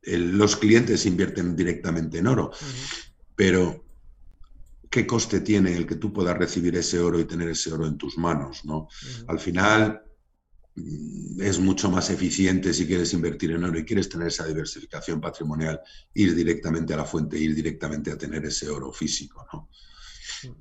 los 0.06 0.58
clientes 0.58 1.06
invierten 1.06 1.56
directamente 1.56 2.20
en 2.20 2.28
oro. 2.28 2.52
Pero 3.36 3.83
qué 4.94 5.08
coste 5.08 5.40
tiene 5.40 5.76
el 5.76 5.88
que 5.88 5.96
tú 5.96 6.14
puedas 6.14 6.38
recibir 6.38 6.76
ese 6.76 7.00
oro 7.00 7.20
y 7.20 7.26
tener 7.26 7.50
ese 7.50 7.74
oro 7.74 7.88
en 7.88 7.98
tus 7.98 8.16
manos, 8.16 8.64
¿no? 8.64 8.88
Al 9.28 9.40
final 9.40 10.04
mm, 10.76 11.42
es 11.42 11.58
mucho 11.58 11.90
más 11.90 12.12
eficiente 12.12 12.72
si 12.76 12.86
quieres 12.86 13.12
invertir 13.12 13.54
en 13.54 13.64
oro 13.64 13.80
y 13.80 13.86
quieres 13.86 14.08
tener 14.08 14.28
esa 14.28 14.46
diversificación 14.46 15.20
patrimonial, 15.20 15.82
ir 16.14 16.36
directamente 16.36 16.94
a 16.94 16.98
la 16.98 17.06
fuente, 17.06 17.40
ir 17.40 17.56
directamente 17.56 18.12
a 18.12 18.18
tener 18.20 18.46
ese 18.46 18.70
oro 18.70 18.94
físico, 18.94 19.44
¿no? 19.52 19.68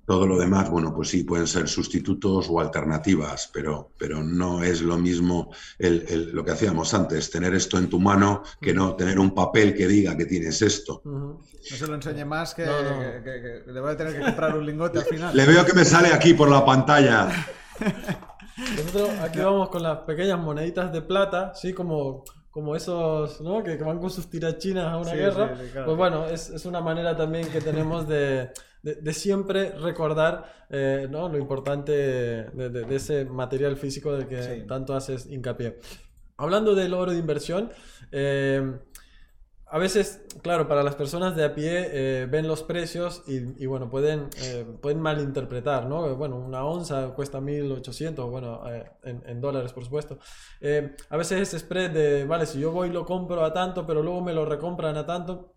Todo 0.06 0.26
lo 0.26 0.38
demás, 0.38 0.70
bueno, 0.70 0.94
pues 0.94 1.08
sí, 1.08 1.24
pueden 1.24 1.46
ser 1.46 1.68
sustitutos 1.68 2.46
o 2.50 2.60
alternativas, 2.60 3.50
pero, 3.52 3.90
pero 3.98 4.22
no 4.22 4.62
es 4.62 4.82
lo 4.82 4.98
mismo 4.98 5.50
lo 5.78 6.44
que 6.44 6.50
hacíamos 6.50 6.94
antes, 6.94 7.30
tener 7.30 7.54
esto 7.54 7.78
en 7.78 7.88
tu 7.88 8.00
mano 8.00 8.42
que 8.60 8.72
no 8.74 8.94
tener 8.94 9.18
un 9.18 9.34
papel 9.34 9.74
que 9.74 9.86
diga 9.86 10.16
que 10.16 10.26
tienes 10.26 10.62
esto. 10.62 11.02
No 11.04 11.40
se 11.62 11.86
lo 11.86 11.94
enseñe 11.94 12.24
más 12.24 12.54
que, 12.54 12.64
le 12.64 13.80
voy 13.80 13.92
a 13.92 13.96
tener 13.96 14.14
que 14.14 14.20
comprar 14.20 14.56
un 14.56 14.66
lingote 14.66 14.98
al 14.98 15.04
final. 15.04 15.36
Le 15.36 15.46
veo 15.46 15.64
que 15.64 15.72
me 15.72 15.84
sale 15.84 16.12
aquí 16.12 16.34
por 16.34 16.50
la 16.50 16.64
pantalla. 16.64 17.28
Nosotros 18.56 19.10
aquí 19.22 19.38
vamos 19.40 19.70
con 19.70 19.82
las 19.82 19.98
pequeñas 20.00 20.38
moneditas 20.38 20.92
de 20.92 21.02
plata, 21.02 21.54
sí, 21.54 21.72
como 21.72 22.24
como 22.52 22.76
esos 22.76 23.40
¿no? 23.40 23.64
que, 23.64 23.76
van 23.78 23.98
con 23.98 24.10
sus 24.10 24.28
tirachinas 24.28 24.84
a 24.84 24.98
una 24.98 25.14
guerra. 25.14 25.54
Pues 25.86 25.96
bueno, 25.96 26.26
es, 26.26 26.50
es, 26.50 26.66
una 26.66 26.82
manera 26.82 27.16
también 27.16 27.48
que 27.48 27.62
tenemos 27.62 28.06
de, 28.06 28.52
de, 28.82 29.12
siempre 29.12 29.70
recordar 29.78 30.66
eh, 30.68 31.06
¿no? 31.10 31.28
lo 31.28 31.38
importante 31.38 31.92
de, 31.92 32.86
ese 32.94 33.24
material 33.24 33.76
físico 33.76 34.12
del 34.12 34.26
que 34.26 34.64
tanto 34.66 34.94
haces 34.94 35.26
hincapié. 35.26 35.78
Hablando 36.36 36.74
del 36.74 36.94
oro 36.94 37.12
de 37.12 37.18
inversión, 37.18 37.70
eh, 38.10 38.78
a 39.66 39.78
veces, 39.78 40.26
claro, 40.42 40.68
para 40.68 40.82
las 40.82 40.96
personas 40.96 41.34
de 41.34 41.44
a 41.44 41.54
pie 41.54 41.88
eh, 41.92 42.26
ven 42.26 42.46
los 42.46 42.62
precios 42.62 43.22
y, 43.26 43.64
bueno, 43.64 43.88
pueden, 43.88 44.28
pueden 44.82 45.00
malinterpretar, 45.00 45.86
¿no? 45.86 46.14
Bueno, 46.16 46.36
una 46.36 46.62
onza 46.64 47.14
cuesta 47.14 47.40
1.800, 47.40 48.30
bueno, 48.30 48.60
en, 49.02 49.22
en, 49.24 49.40
dólares, 49.40 49.72
por 49.72 49.84
supuesto. 49.84 50.18
a 51.08 51.16
veces 51.16 51.40
ese 51.40 51.58
spread 51.58 51.90
de, 51.90 52.24
vale, 52.26 52.44
si 52.44 52.60
yo 52.60 52.70
voy 52.70 52.90
y 52.90 52.92
lo 52.92 53.06
compro 53.06 53.42
a 53.44 53.52
tanto, 53.54 53.86
pero 53.86 54.02
luego 54.02 54.20
me 54.20 54.34
lo 54.34 54.44
recompran 54.44 54.96
a 54.98 55.06
tanto, 55.06 55.54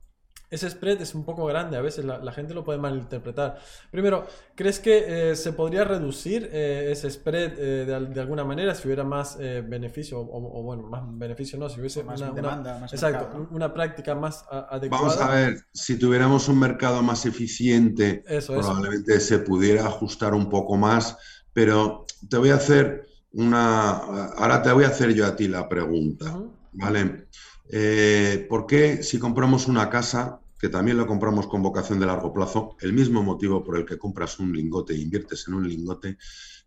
ese 0.49 0.69
spread 0.69 1.01
es 1.01 1.15
un 1.15 1.25
poco 1.25 1.45
grande, 1.45 1.77
a 1.77 1.81
veces 1.81 2.05
la, 2.05 2.31
gente 2.31 2.53
lo 2.53 2.63
puede 2.63 2.79
malinterpretar. 2.79 3.57
Primero, 3.91 4.25
¿crees 4.55 4.79
que 4.79 5.31
eh, 5.31 5.35
se 5.35 5.53
podría 5.53 5.83
reducir 5.83 6.49
eh, 6.51 6.89
ese 6.91 7.09
spread 7.09 7.53
eh, 7.57 7.85
de, 7.85 8.21
alguna 8.21 8.43
manera 8.43 8.75
si 8.75 8.87
hubiera 8.87 9.03
más 9.03 9.37
beneficio, 9.37 10.19
o, 10.19 10.63
bueno, 10.63 10.83
más 10.83 11.03
beneficio 11.05 11.57
no, 11.57 11.69
si 11.69 11.79
hubiese 11.79 12.03
más 12.03 12.21
una, 12.21 12.31
demanda, 12.31 12.79
más 12.79 12.93
exacto, 12.93 13.47
una 13.51 13.73
práctica 13.73 14.15
más 14.15 14.45
adecuada? 14.49 15.03
Vamos 15.03 15.17
a 15.21 15.29
ver, 15.33 15.57
si 15.73 15.97
tuviéramos 15.97 16.47
un 16.47 16.59
mercado 16.59 17.01
más 17.01 17.25
eficiente, 17.25 18.23
probablemente 18.45 19.19
se 19.19 19.39
pudiera 19.39 19.85
ajustar 19.85 20.33
un 20.33 20.49
poco 20.49 20.77
más, 20.77 21.17
pero 21.53 22.05
te 22.29 22.37
voy 22.37 22.49
a 22.49 22.55
hacer 22.55 23.07
una... 23.31 23.91
Ahora 24.37 24.61
te 24.61 24.71
voy 24.71 24.85
a 24.85 24.87
hacer 24.87 25.13
yo 25.13 25.25
a 25.25 25.35
ti 25.35 25.47
la 25.47 25.67
pregunta, 25.67 26.39
¿vale? 26.73 27.27
Eh, 27.69 28.45
¿Por 28.49 28.65
qué 28.65 29.03
si 29.03 29.19
compramos 29.19 29.67
una 29.67 29.89
casa, 29.89 30.39
que 30.57 30.69
también 30.69 30.97
lo 30.97 31.07
compramos 31.07 31.47
con 31.47 31.61
vocación 31.61 31.99
de 31.99 32.05
largo 32.05 32.33
plazo, 32.33 32.77
el 32.79 32.93
mismo 32.93 33.23
motivo 33.23 33.63
por 33.63 33.77
el 33.77 33.85
que 33.85 33.97
compras 33.97 34.39
un 34.39 34.53
lingote 34.53 34.93
e 34.93 34.97
inviertes 34.97 35.47
en 35.47 35.55
un 35.55 35.67
lingote, 35.67 36.17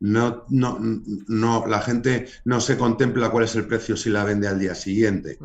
no, 0.00 0.44
no, 0.48 0.78
no, 0.80 1.66
la 1.66 1.80
gente 1.80 2.26
no 2.44 2.60
se 2.60 2.76
contempla 2.76 3.30
cuál 3.30 3.44
es 3.44 3.54
el 3.56 3.66
precio 3.66 3.96
si 3.96 4.10
la 4.10 4.24
vende 4.24 4.48
al 4.48 4.58
día 4.58 4.74
siguiente? 4.74 5.38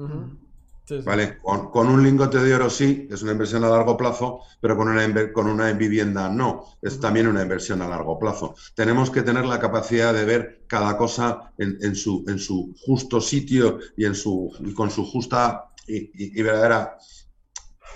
¿Vale? 1.05 1.37
Con, 1.37 1.87
un 1.87 2.03
lingote 2.03 2.39
de 2.39 2.53
oro 2.53 2.69
sí, 2.69 3.07
es 3.09 3.21
una 3.21 3.31
inversión 3.31 3.63
a 3.63 3.69
largo 3.69 3.95
plazo, 3.95 4.41
pero 4.59 4.75
con 4.75 4.89
una, 4.89 5.31
con 5.31 5.47
una 5.47 5.71
vivienda 5.71 6.29
no, 6.29 6.77
es 6.81 6.99
también 6.99 7.27
una 7.27 7.41
inversión 7.41 7.81
a 7.81 7.87
largo 7.87 8.19
plazo. 8.19 8.55
Tenemos 8.75 9.09
que 9.09 9.21
tener 9.21 9.45
la 9.45 9.59
capacidad 9.59 10.13
de 10.13 10.25
ver 10.25 10.63
cada 10.67 10.97
cosa 10.97 11.53
en, 11.57 11.95
su, 11.95 12.25
en 12.27 12.37
su 12.37 12.75
justo 12.85 13.21
sitio 13.21 13.79
y, 13.95 14.05
en 14.05 14.15
su, 14.15 14.51
con 14.75 14.91
su 14.91 15.05
justa 15.05 15.71
y 15.87 16.41
verdadera 16.41 16.97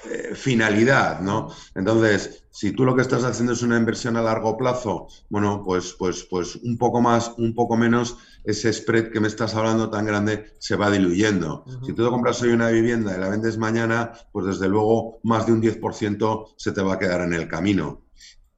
eh, 0.05 0.35
finalidad, 0.35 1.21
¿no? 1.21 1.49
Entonces, 1.73 2.43
si 2.51 2.71
tú 2.71 2.85
lo 2.85 2.95
que 2.95 3.01
estás 3.01 3.23
haciendo 3.23 3.53
es 3.53 3.63
una 3.63 3.77
inversión 3.77 4.15
a 4.15 4.21
largo 4.21 4.55
plazo, 4.55 5.07
bueno, 5.29 5.63
pues, 5.65 5.95
pues, 5.97 6.23
pues 6.29 6.55
un 6.57 6.77
poco 6.77 7.01
más, 7.01 7.33
un 7.37 7.53
poco 7.55 7.75
menos, 7.75 8.17
ese 8.47 8.71
spread 8.71 9.11
que 9.11 9.19
me 9.19 9.27
estás 9.27 9.53
hablando 9.55 9.89
tan 9.89 10.05
grande 10.05 10.53
se 10.57 10.77
va 10.77 10.89
diluyendo. 10.89 11.65
Si 11.85 11.91
tú 11.93 12.05
te 12.05 12.09
compras 12.09 12.41
hoy 12.41 12.49
una 12.49 12.69
vivienda 12.69 13.15
y 13.15 13.19
la 13.19 13.27
vendes 13.27 13.57
mañana, 13.57 14.13
pues 14.31 14.45
desde 14.45 14.69
luego 14.69 15.19
más 15.23 15.45
de 15.45 15.51
un 15.51 15.61
10% 15.61 16.53
se 16.55 16.71
te 16.71 16.81
va 16.81 16.93
a 16.93 16.99
quedar 16.99 17.21
en 17.21 17.33
el 17.33 17.49
camino. 17.49 18.05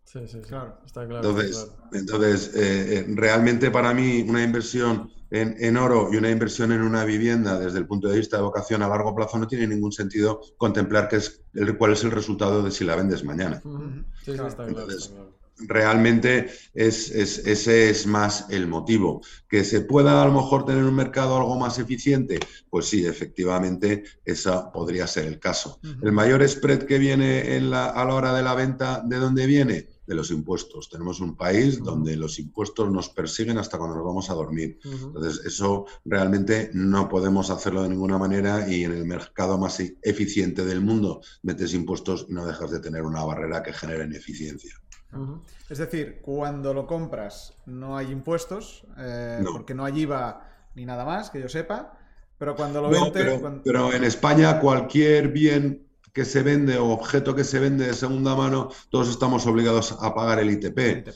Sí, 0.03 0.19
sí, 0.27 0.41
claro, 0.41 0.79
está 0.85 1.07
claro. 1.07 1.27
Entonces, 1.27 1.71
entonces 1.91 2.55
eh, 2.55 2.99
eh, 2.99 3.05
realmente 3.15 3.71
para 3.71 3.93
mí 3.93 4.25
una 4.27 4.43
inversión 4.43 5.11
en, 5.31 5.77
oro 5.77 6.09
y 6.11 6.17
una 6.17 6.29
inversión 6.29 6.71
en 6.71 6.81
una 6.81 7.03
vivienda 7.03 7.59
desde 7.59 7.79
el 7.79 7.87
punto 7.87 8.07
de 8.07 8.17
vista 8.17 8.37
de 8.37 8.43
vocación 8.43 8.81
a 8.81 8.87
largo 8.87 9.15
plazo 9.15 9.37
no 9.37 9.47
tiene 9.47 9.67
ningún 9.67 9.91
sentido 9.91 10.41
contemplar 10.57 11.07
qué 11.07 11.17
es 11.17 11.43
el, 11.53 11.77
cuál 11.77 11.93
es 11.93 12.03
el 12.03 12.11
resultado 12.11 12.63
de 12.63 12.71
si 12.71 12.85
la 12.85 12.95
vendes 12.95 13.23
mañana. 13.23 13.61
Sí, 14.23 14.31
está 14.31 14.67
entonces, 14.67 15.13
realmente 15.67 16.49
es, 16.73 17.11
ese 17.11 17.89
es 17.89 18.07
más 18.07 18.45
el 18.49 18.67
motivo. 18.67 19.21
Que 19.47 19.63
se 19.63 19.81
pueda 19.81 20.21
a 20.21 20.25
lo 20.25 20.33
mejor 20.33 20.65
tener 20.65 20.83
un 20.83 20.95
mercado 20.95 21.37
algo 21.37 21.57
más 21.57 21.79
eficiente, 21.79 22.39
pues 22.69 22.87
sí, 22.87 23.05
efectivamente, 23.05 24.03
esa 24.25 24.71
podría 24.71 25.07
ser 25.07 25.25
el 25.25 25.39
caso. 25.39 25.79
El 26.01 26.11
mayor 26.11 26.47
spread 26.47 26.83
que 26.83 26.99
viene 26.99 27.55
en 27.55 27.69
la, 27.69 27.87
a 27.87 28.05
la 28.05 28.13
hora 28.13 28.33
de 28.33 28.43
la 28.43 28.55
venta, 28.55 29.01
¿de 29.05 29.17
dónde 29.17 29.45
viene? 29.45 29.87
De 30.09 30.15
los 30.15 30.31
impuestos. 30.31 30.89
Tenemos 30.89 31.19
un 31.19 31.35
país 31.35 31.83
donde 31.83 32.15
los 32.15 32.39
impuestos 32.39 32.91
nos 32.91 33.09
persiguen 33.09 33.59
hasta 33.59 33.77
cuando 33.77 33.95
nos 33.97 34.05
vamos 34.05 34.31
a 34.31 34.33
dormir. 34.33 34.79
Entonces, 34.83 35.45
eso 35.45 35.85
realmente 36.03 36.71
no 36.73 37.07
podemos 37.07 37.51
hacerlo 37.51 37.83
de 37.83 37.89
ninguna 37.89 38.17
manera 38.17 38.67
y 38.67 38.85
en 38.85 38.93
el 38.93 39.05
mercado 39.05 39.59
más 39.59 39.79
eficiente 40.01 40.65
del 40.65 40.81
mundo 40.81 41.21
metes 41.43 41.75
impuestos 41.75 42.25
y 42.27 42.33
no 42.33 42.47
dejas 42.47 42.71
de 42.71 42.79
tener 42.79 43.03
una 43.03 43.23
barrera 43.23 43.61
que 43.61 43.71
genere 43.71 44.05
ineficiencia. 44.05 44.73
Es 45.69 45.77
decir, 45.77 46.21
cuando 46.23 46.73
lo 46.73 46.87
compras 46.87 47.53
no 47.67 47.95
hay 47.95 48.11
impuestos, 48.11 48.87
eh, 48.97 49.43
porque 49.51 49.75
no 49.75 49.85
hay 49.85 50.01
IVA 50.01 50.49
ni 50.73 50.85
nada 50.85 51.05
más, 51.05 51.29
que 51.29 51.39
yo 51.39 51.49
sepa, 51.49 51.99
pero 52.39 52.55
cuando 52.55 52.81
lo 52.81 52.89
vendes... 52.89 53.61
pero 53.63 53.93
en 53.93 54.03
España 54.03 54.59
cualquier 54.59 55.27
bien 55.27 55.88
que 56.13 56.25
se 56.25 56.43
vende 56.43 56.77
o 56.77 56.89
objeto 56.89 57.35
que 57.35 57.43
se 57.43 57.59
vende 57.59 57.87
de 57.87 57.93
segunda 57.93 58.35
mano, 58.35 58.69
todos 58.89 59.09
estamos 59.09 59.45
obligados 59.47 59.95
a 59.99 60.13
pagar 60.13 60.39
el 60.39 60.51
ITP, 60.51 61.07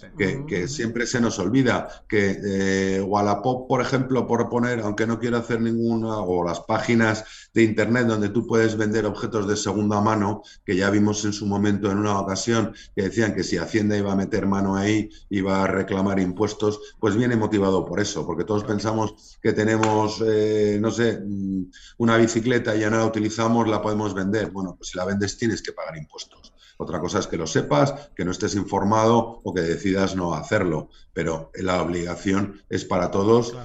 Que, 0.48 0.68
siempre 0.68 1.06
se 1.06 1.20
nos 1.20 1.40
olvida, 1.40 1.88
que 2.08 2.38
eh, 2.44 3.02
Wallapop, 3.02 3.68
por 3.68 3.82
ejemplo, 3.82 4.28
por 4.28 4.50
poner, 4.50 4.80
aunque 4.82 5.08
no 5.08 5.20
quiero 5.20 5.38
hacer 5.38 5.62
ninguna, 5.62 6.20
o 6.20 6.44
las 6.44 6.62
páginas 6.62 7.50
de 7.54 7.64
Internet 7.64 8.08
donde 8.08 8.30
tú 8.30 8.48
puedes 8.48 8.76
vender 8.78 9.06
objetos 9.06 9.48
de 9.48 9.56
segunda 9.56 10.02
mano, 10.02 10.42
que 10.66 10.76
ya 10.76 10.90
vimos 10.90 11.26
en 11.26 11.34
su 11.34 11.46
momento 11.46 11.92
en 11.92 11.98
una 11.98 12.20
ocasión, 12.20 12.74
que 12.96 13.04
decían 13.04 13.34
que 13.34 13.44
si 13.44 13.58
Hacienda 13.58 13.98
iba 13.98 14.12
a 14.12 14.16
meter 14.16 14.46
mano 14.46 14.76
ahí, 14.76 15.10
iba 15.30 15.64
a 15.64 15.68
reclamar 15.68 16.20
impuestos, 16.20 16.80
pues 17.00 17.16
viene 17.16 17.36
motivado 17.36 17.86
por 17.86 18.00
eso, 18.00 18.26
porque 18.26 18.44
todos 18.44 18.64
pensamos 18.64 19.38
que 19.42 19.54
tenemos, 19.54 20.24
eh, 20.26 20.78
no 20.80 20.92
sé, 20.92 21.20
mm, 21.20 21.72
una 21.98 22.18
bicicleta 22.18 22.76
y 22.76 22.82
ya 22.82 22.90
no 22.90 22.98
la 22.98 23.06
utilizamos, 23.06 23.68
la 23.68 23.82
podemos 23.82 24.14
vender. 24.14 24.52
Bueno, 24.52 24.78
si 24.84 24.98
la 24.98 25.06
vendes 25.06 25.38
tienes 25.38 25.62
que 25.62 25.72
pagar 25.72 25.98
impuestos. 25.98 26.54
Otra 26.78 27.00
cosa 27.00 27.20
es 27.20 27.28
que 27.28 27.38
lo 27.38 27.48
sepas, 27.48 28.10
que 28.16 28.26
no 28.26 28.32
estés 28.32 28.56
informado 28.56 29.42
o 29.44 29.54
que 29.54 29.62
decidas 29.62 30.16
no 30.16 30.34
hacerlo, 30.34 30.90
pero 31.14 31.52
la 31.56 31.82
obligación 31.82 32.62
es 32.70 32.86
para 32.86 33.12
todos 33.12 33.56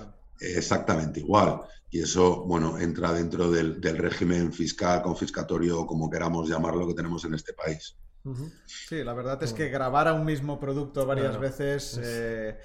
exactamente 0.40 1.20
igual. 1.20 1.62
Y 1.90 2.02
eso, 2.02 2.44
bueno, 2.44 2.78
entra 2.78 3.12
dentro 3.12 3.50
del, 3.50 3.80
régimen 3.80 4.52
fiscal, 4.52 5.02
confiscatorio, 5.02 5.86
como 5.86 6.10
queramos 6.10 6.48
llamarlo, 6.48 6.86
que 6.86 6.94
tenemos 6.94 7.24
en 7.24 7.34
este 7.34 7.54
país. 7.54 7.96
Sí, 8.66 9.02
la 9.02 9.14
verdad 9.14 9.42
es 9.42 9.54
que 9.54 9.70
grabar 9.70 10.06
a 10.06 10.12
un 10.12 10.24
mismo 10.24 10.60
producto 10.60 11.06
varias 11.06 11.38
veces... 11.40 11.98
Eh, 12.02 12.58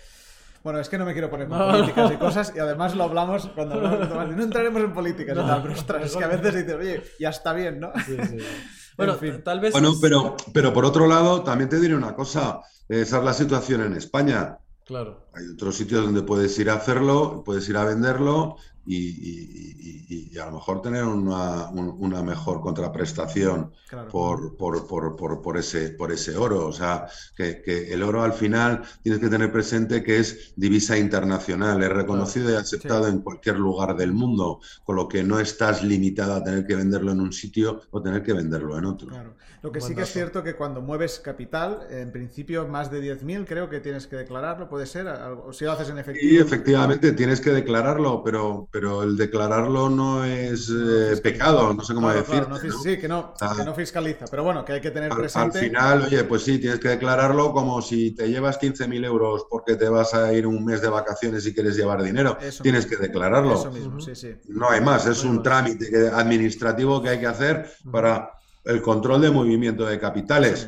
bueno, 0.63 0.79
es 0.79 0.89
que 0.89 0.97
no 0.97 1.05
me 1.05 1.13
quiero 1.13 1.29
poner 1.29 1.47
con 1.47 1.59
políticas 1.59 2.11
y 2.11 2.17
cosas, 2.17 2.53
y 2.55 2.59
además 2.59 2.95
lo 2.95 3.03
hablamos 3.03 3.47
cuando 3.47 3.75
hablamos 3.75 4.29
de 4.29 4.35
No 4.35 4.43
entraremos 4.43 4.81
en 4.81 4.93
políticas 4.93 5.37
y 5.37 5.39
tal, 5.39 5.61
pero 5.61 5.73
ostras, 5.73 6.05
es 6.05 6.15
que 6.15 6.23
a 6.23 6.27
veces 6.27 6.55
dices, 6.55 6.75
oye, 6.75 7.03
ya 7.19 7.29
está 7.29 7.53
bien, 7.53 7.79
¿no? 7.79 7.91
Sí, 8.05 8.17
sí. 8.29 8.37
Bueno, 8.95 9.17
tal 9.43 9.59
vez. 9.59 9.71
Bueno, 9.71 9.93
pero, 9.99 10.37
pero 10.53 10.71
por 10.71 10.85
otro 10.85 11.07
lado, 11.07 11.41
también 11.41 11.67
te 11.67 11.79
diré 11.79 11.95
una 11.95 12.13
cosa. 12.13 12.61
Esa 12.87 13.17
es 13.17 13.23
la 13.23 13.33
situación 13.33 13.81
en 13.81 13.93
España. 13.93 14.59
Claro. 14.85 15.29
Hay 15.33 15.47
otros 15.47 15.75
sitios 15.75 16.05
donde 16.05 16.21
puedes 16.21 16.57
ir 16.59 16.69
a 16.69 16.75
hacerlo, 16.75 17.41
puedes 17.43 17.67
ir 17.69 17.77
a 17.77 17.85
venderlo 17.85 18.57
y, 18.85 20.37
a 20.37 20.45
lo 20.47 20.53
mejor 20.53 20.81
tener 20.81 21.03
una, 21.03 21.69
una 21.69 22.21
mejor 22.23 22.59
contraprestación 22.59 23.71
por, 24.11 24.57
por, 24.57 25.57
ese, 25.57 25.91
por 25.91 26.11
ese 26.11 26.35
oro. 26.35 26.67
O 26.67 26.71
sea, 26.71 27.07
que, 27.35 27.93
el 27.93 28.03
oro 28.03 28.23
al 28.23 28.33
final 28.33 28.81
tienes 29.01 29.21
que 29.21 29.29
tener 29.29 29.51
presente 29.51 30.03
que 30.03 30.19
es 30.19 30.53
divisa 30.55 30.97
internacional, 30.97 31.81
es 31.81 31.89
reconocido 31.89 32.51
y 32.51 32.55
aceptado 32.55 33.07
en 33.07 33.19
cualquier 33.19 33.57
lugar 33.57 33.95
del 33.95 34.11
mundo, 34.11 34.59
con 34.83 34.95
lo 34.95 35.07
que 35.07 35.23
no 35.23 35.39
estás 35.39 35.83
limitado 35.83 36.33
a 36.33 36.43
tener 36.43 36.65
que 36.65 36.75
venderlo 36.75 37.11
en 37.11 37.21
un 37.21 37.31
sitio 37.31 37.81
o 37.91 38.01
tener 38.01 38.23
que 38.23 38.33
venderlo 38.33 38.77
en 38.77 38.85
otro. 38.85 39.07
Claro. 39.09 39.35
Lo 39.63 39.71
que 39.71 39.79
sí 39.79 39.95
que 39.95 40.01
es 40.01 40.11
cierto 40.11 40.43
que 40.43 40.55
cuando 40.55 40.81
mueves 40.81 41.21
capital, 41.21 41.87
en 41.89 42.11
principio 42.11 42.67
más 42.67 42.91
de 42.91 43.01
10.000 43.01 43.45
creo 43.47 43.69
que 43.69 43.79
tienes 43.79 44.07
que 44.07 44.17
declararlo, 44.17 44.67
puede 44.67 44.85
ser, 44.85 45.07
o 45.07 45.53
si 45.53 45.63
lo 45.63 45.71
haces 45.71 45.89
en 45.89 45.99
efectivo. 45.99 46.29
Sí, 46.29 46.37
efectivamente 46.37 47.13
tienes 47.13 47.39
que 47.39 47.51
declararlo, 47.51 48.21
pero 48.25 48.67
pero 48.73 49.03
el 49.03 49.15
declararlo 49.15 49.87
no 49.87 50.25
es 50.25 50.67
eh, 50.67 51.15
pecado, 51.21 51.75
no 51.75 51.83
sé 51.83 51.93
cómo 51.93 52.11
decir. 52.11 52.43
sí, 52.81 52.97
que 52.97 53.07
no, 53.07 53.35
que 53.55 53.63
no 53.63 53.75
fiscaliza, 53.75 54.25
pero 54.31 54.43
bueno, 54.43 54.65
que 54.65 54.73
hay 54.73 54.81
que 54.81 54.89
tener 54.89 55.11
presente. 55.11 55.59
Al 55.59 55.65
final, 55.65 56.01
oye, 56.07 56.23
pues 56.23 56.41
sí, 56.41 56.57
tienes 56.57 56.79
que 56.79 56.89
declararlo 56.89 57.53
como 57.53 57.83
si 57.83 58.15
te 58.15 58.27
llevas 58.27 58.59
15.000 58.59 59.05
euros 59.05 59.45
porque 59.47 59.75
te 59.75 59.87
vas 59.87 60.15
a 60.15 60.33
ir 60.33 60.47
un 60.47 60.65
mes 60.65 60.81
de 60.81 60.89
vacaciones 60.89 61.45
y 61.45 61.53
quieres 61.53 61.75
llevar 61.75 62.01
dinero. 62.01 62.35
tienes 62.63 62.87
que 62.87 62.97
declararlo. 62.97 63.53
Eso 63.53 63.71
mismo, 63.71 63.99
sí, 63.99 64.15
sí. 64.15 64.33
No 64.47 64.71
hay 64.71 64.81
más, 64.81 65.05
es 65.05 65.23
un 65.23 65.43
trámite 65.43 66.09
administrativo 66.09 66.99
que 66.99 67.09
hay 67.09 67.19
que 67.19 67.27
hacer 67.27 67.69
para 67.91 68.31
el 68.65 68.81
control 68.81 69.21
de 69.21 69.29
movimiento 69.29 69.85
de 69.85 69.99
capitales. 69.99 70.67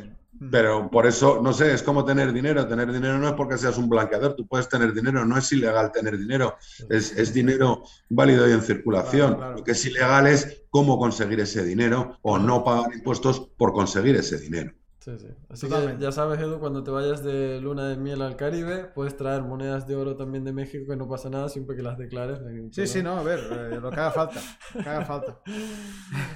Pero 0.50 0.90
por 0.90 1.06
eso, 1.06 1.40
no 1.42 1.52
sé, 1.52 1.72
es 1.72 1.82
como 1.82 2.04
tener 2.04 2.32
dinero. 2.32 2.66
Tener 2.66 2.92
dinero 2.92 3.18
no 3.18 3.28
es 3.28 3.34
porque 3.34 3.58
seas 3.58 3.78
un 3.78 3.88
blanqueador, 3.88 4.34
tú 4.34 4.46
puedes 4.46 4.68
tener 4.68 4.92
dinero, 4.92 5.24
no 5.24 5.38
es 5.38 5.50
ilegal 5.52 5.92
tener 5.92 6.18
dinero, 6.18 6.56
es, 6.88 7.32
dinero 7.32 7.82
válido 8.08 8.48
y 8.48 8.52
en 8.52 8.62
circulación. 8.62 9.38
Lo 9.56 9.64
que 9.64 9.72
es 9.72 9.84
ilegal 9.86 10.26
es 10.26 10.64
cómo 10.70 10.98
conseguir 10.98 11.40
ese 11.40 11.64
dinero 11.64 12.18
o 12.22 12.38
no 12.38 12.64
pagar 12.64 12.92
impuestos 12.94 13.48
por 13.56 13.72
conseguir 13.72 14.16
ese 14.16 14.38
dinero. 14.38 14.72
Sí, 15.06 15.12
sí. 15.20 15.28
Así 15.48 15.68
que 15.68 15.96
ya 16.00 16.10
sabes, 16.10 16.40
Edu, 16.40 16.58
cuando 16.58 16.82
te 16.82 16.90
vayas 16.90 17.22
de 17.22 17.60
luna 17.60 17.86
de 17.86 17.96
miel 17.96 18.22
al 18.22 18.34
Caribe, 18.34 18.90
puedes 18.92 19.16
traer 19.16 19.42
monedas 19.42 19.86
de 19.86 19.94
oro 19.94 20.16
también 20.16 20.42
de 20.42 20.52
México, 20.52 20.84
que 20.90 20.96
no 20.96 21.08
pasa 21.08 21.30
nada 21.30 21.48
siempre 21.48 21.76
que 21.76 21.82
las 21.82 21.96
declares. 21.96 22.40
sí, 22.72 22.88
sí, 22.88 23.04
no, 23.04 23.16
a 23.16 23.22
ver, 23.22 23.38
eh, 23.38 23.78
lo 23.80 23.88
que 23.88 24.00
haga 24.00 24.10
falta. 24.10 24.40
que 24.72 24.88
haga 24.88 25.04
falta. 25.04 25.40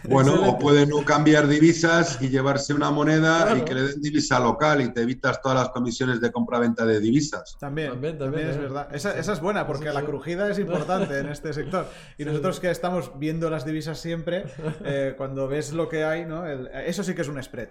Bueno, 0.09 0.35
o 0.49 0.59
puede 0.59 0.87
no 0.87 1.05
cambiar 1.05 1.47
divisas 1.47 2.21
y 2.21 2.29
llevarse 2.29 2.73
una 2.75 2.91
moneda 2.91 3.57
y 3.57 3.63
que 3.63 3.75
le 3.75 3.83
den 3.83 4.01
divisa 4.01 4.41
local 4.41 4.81
y 4.81 4.93
te 4.93 5.03
evitas 5.03 5.41
todas 5.43 5.59
las 5.59 5.69
comisiones 5.69 6.21
de 6.21 6.33
compra-venta 6.33 6.85
de 6.85 7.01
divisas. 7.01 7.57
También, 7.61 8.01
también, 8.19 8.49
es 8.49 8.57
¿eh? 8.57 8.61
verdad. 8.61 8.89
Esa, 8.95 9.19
es 9.19 9.41
buena 9.41 9.67
porque 9.67 9.93
la 9.93 10.03
crujida 10.03 10.51
es 10.51 10.59
importante 10.59 11.19
en 11.19 11.29
este 11.29 11.53
sector. 11.53 11.87
Y 12.19 12.25
nosotros 12.27 12.61
que 12.61 12.71
estamos 12.71 13.13
viendo 13.19 13.51
las 13.51 13.65
divisas 13.65 14.01
siempre, 14.01 14.45
eh, 14.85 15.15
cuando 15.17 15.49
ves 15.49 15.73
lo 15.73 15.89
que 15.89 16.05
hay, 16.05 16.25
¿no? 16.25 16.47
eso 16.47 17.03
sí 17.03 17.15
que 17.15 17.23
es 17.23 17.29
un 17.29 17.41
spread. 17.43 17.69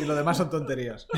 Y 0.00 0.04
lo 0.04 0.14
más 0.24 0.38
son 0.38 0.50
tonterías. 0.50 1.06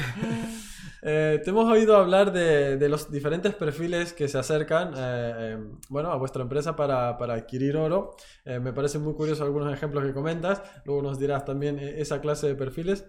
Eh, 1.09 1.40
te 1.45 1.51
hemos 1.51 1.71
oído 1.71 1.97
hablar 1.97 2.33
de, 2.33 2.88
los 2.88 3.12
diferentes 3.12 3.55
perfiles 3.55 4.12
que 4.12 4.27
se 4.27 4.38
acercan 4.38 4.92
eh, 4.97 5.53
em, 5.53 5.79
bueno, 5.88 6.11
a 6.11 6.16
vuestra 6.16 6.42
empresa 6.42 6.75
para, 6.75 7.11
adquirir 7.11 7.77
oro. 7.77 8.16
Eh, 8.45 8.59
me 8.59 8.73
parecen 8.73 9.03
muy 9.03 9.14
curiosos 9.14 9.42
algunos 9.42 9.73
ejemplos 9.73 10.05
que 10.05 10.12
comentas. 10.12 10.62
Luego 10.85 11.03
nos 11.03 11.21
dirás 11.21 11.45
también 11.45 11.79
esa 11.79 12.21
clase 12.21 12.49
de 12.49 12.55
perfiles. 12.57 13.05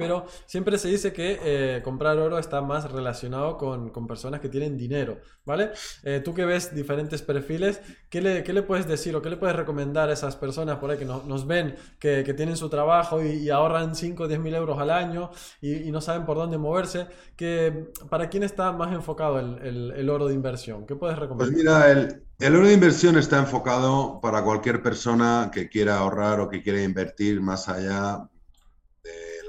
Pero 0.00 0.24
siempre 0.46 0.78
se 0.78 0.88
dice 0.88 1.12
que 1.12 1.38
eh, 1.44 1.82
comprar 1.82 2.16
oro 2.16 2.38
está 2.38 2.62
más 2.62 2.90
relacionado 2.90 3.58
con, 3.58 3.90
personas 4.06 4.40
que 4.40 4.48
tienen 4.48 4.78
dinero, 4.78 5.18
¿vale? 5.44 5.72
Eh, 6.04 6.22
tú 6.24 6.32
que 6.32 6.46
ves 6.46 6.74
diferentes 6.74 7.20
perfiles, 7.20 7.82
¿qué 8.08 8.22
le, 8.22 8.42
le, 8.42 8.62
puedes 8.62 8.88
decir 8.88 9.14
o 9.14 9.20
qué 9.20 9.28
le 9.28 9.36
puedes 9.36 9.54
recomendar 9.54 10.08
a 10.08 10.14
esas 10.14 10.36
personas 10.36 10.78
por 10.78 10.90
ahí 10.90 10.96
que 10.96 11.04
nos 11.04 11.46
ven, 11.46 11.76
que, 11.98 12.24
tienen 12.32 12.56
su 12.56 12.70
trabajo 12.70 13.22
y, 13.22 13.50
ahorran 13.50 13.94
5 13.94 14.22
o 14.22 14.28
10 14.28 14.40
mil 14.40 14.54
euros 14.54 14.78
al 14.78 14.90
año 14.90 15.30
y, 15.60 15.90
no 15.90 16.00
saben 16.00 16.24
por 16.24 16.38
dónde 16.38 16.56
moverse? 16.56 17.06
Que, 17.36 17.90
¿Para 18.08 18.30
quién 18.30 18.42
está 18.42 18.72
más 18.72 18.92
enfocado 18.94 19.38
el, 19.38 20.08
oro 20.08 20.28
de 20.28 20.34
inversión? 20.34 20.86
¿Qué 20.86 20.96
puedes 20.96 21.18
recomendar? 21.18 21.52
Pues 21.52 21.58
mira, 21.58 21.90
el, 21.90 22.24
el 22.38 22.56
oro 22.56 22.66
de 22.66 22.72
inversión 22.72 23.18
está 23.18 23.38
enfocado 23.38 24.18
para 24.22 24.42
cualquier 24.42 24.82
persona 24.82 25.50
que 25.52 25.68
quiera 25.68 25.98
ahorrar 25.98 26.40
o 26.40 26.48
que 26.48 26.62
quiera 26.62 26.82
invertir 26.82 27.42
más 27.42 27.68
allá 27.68 28.30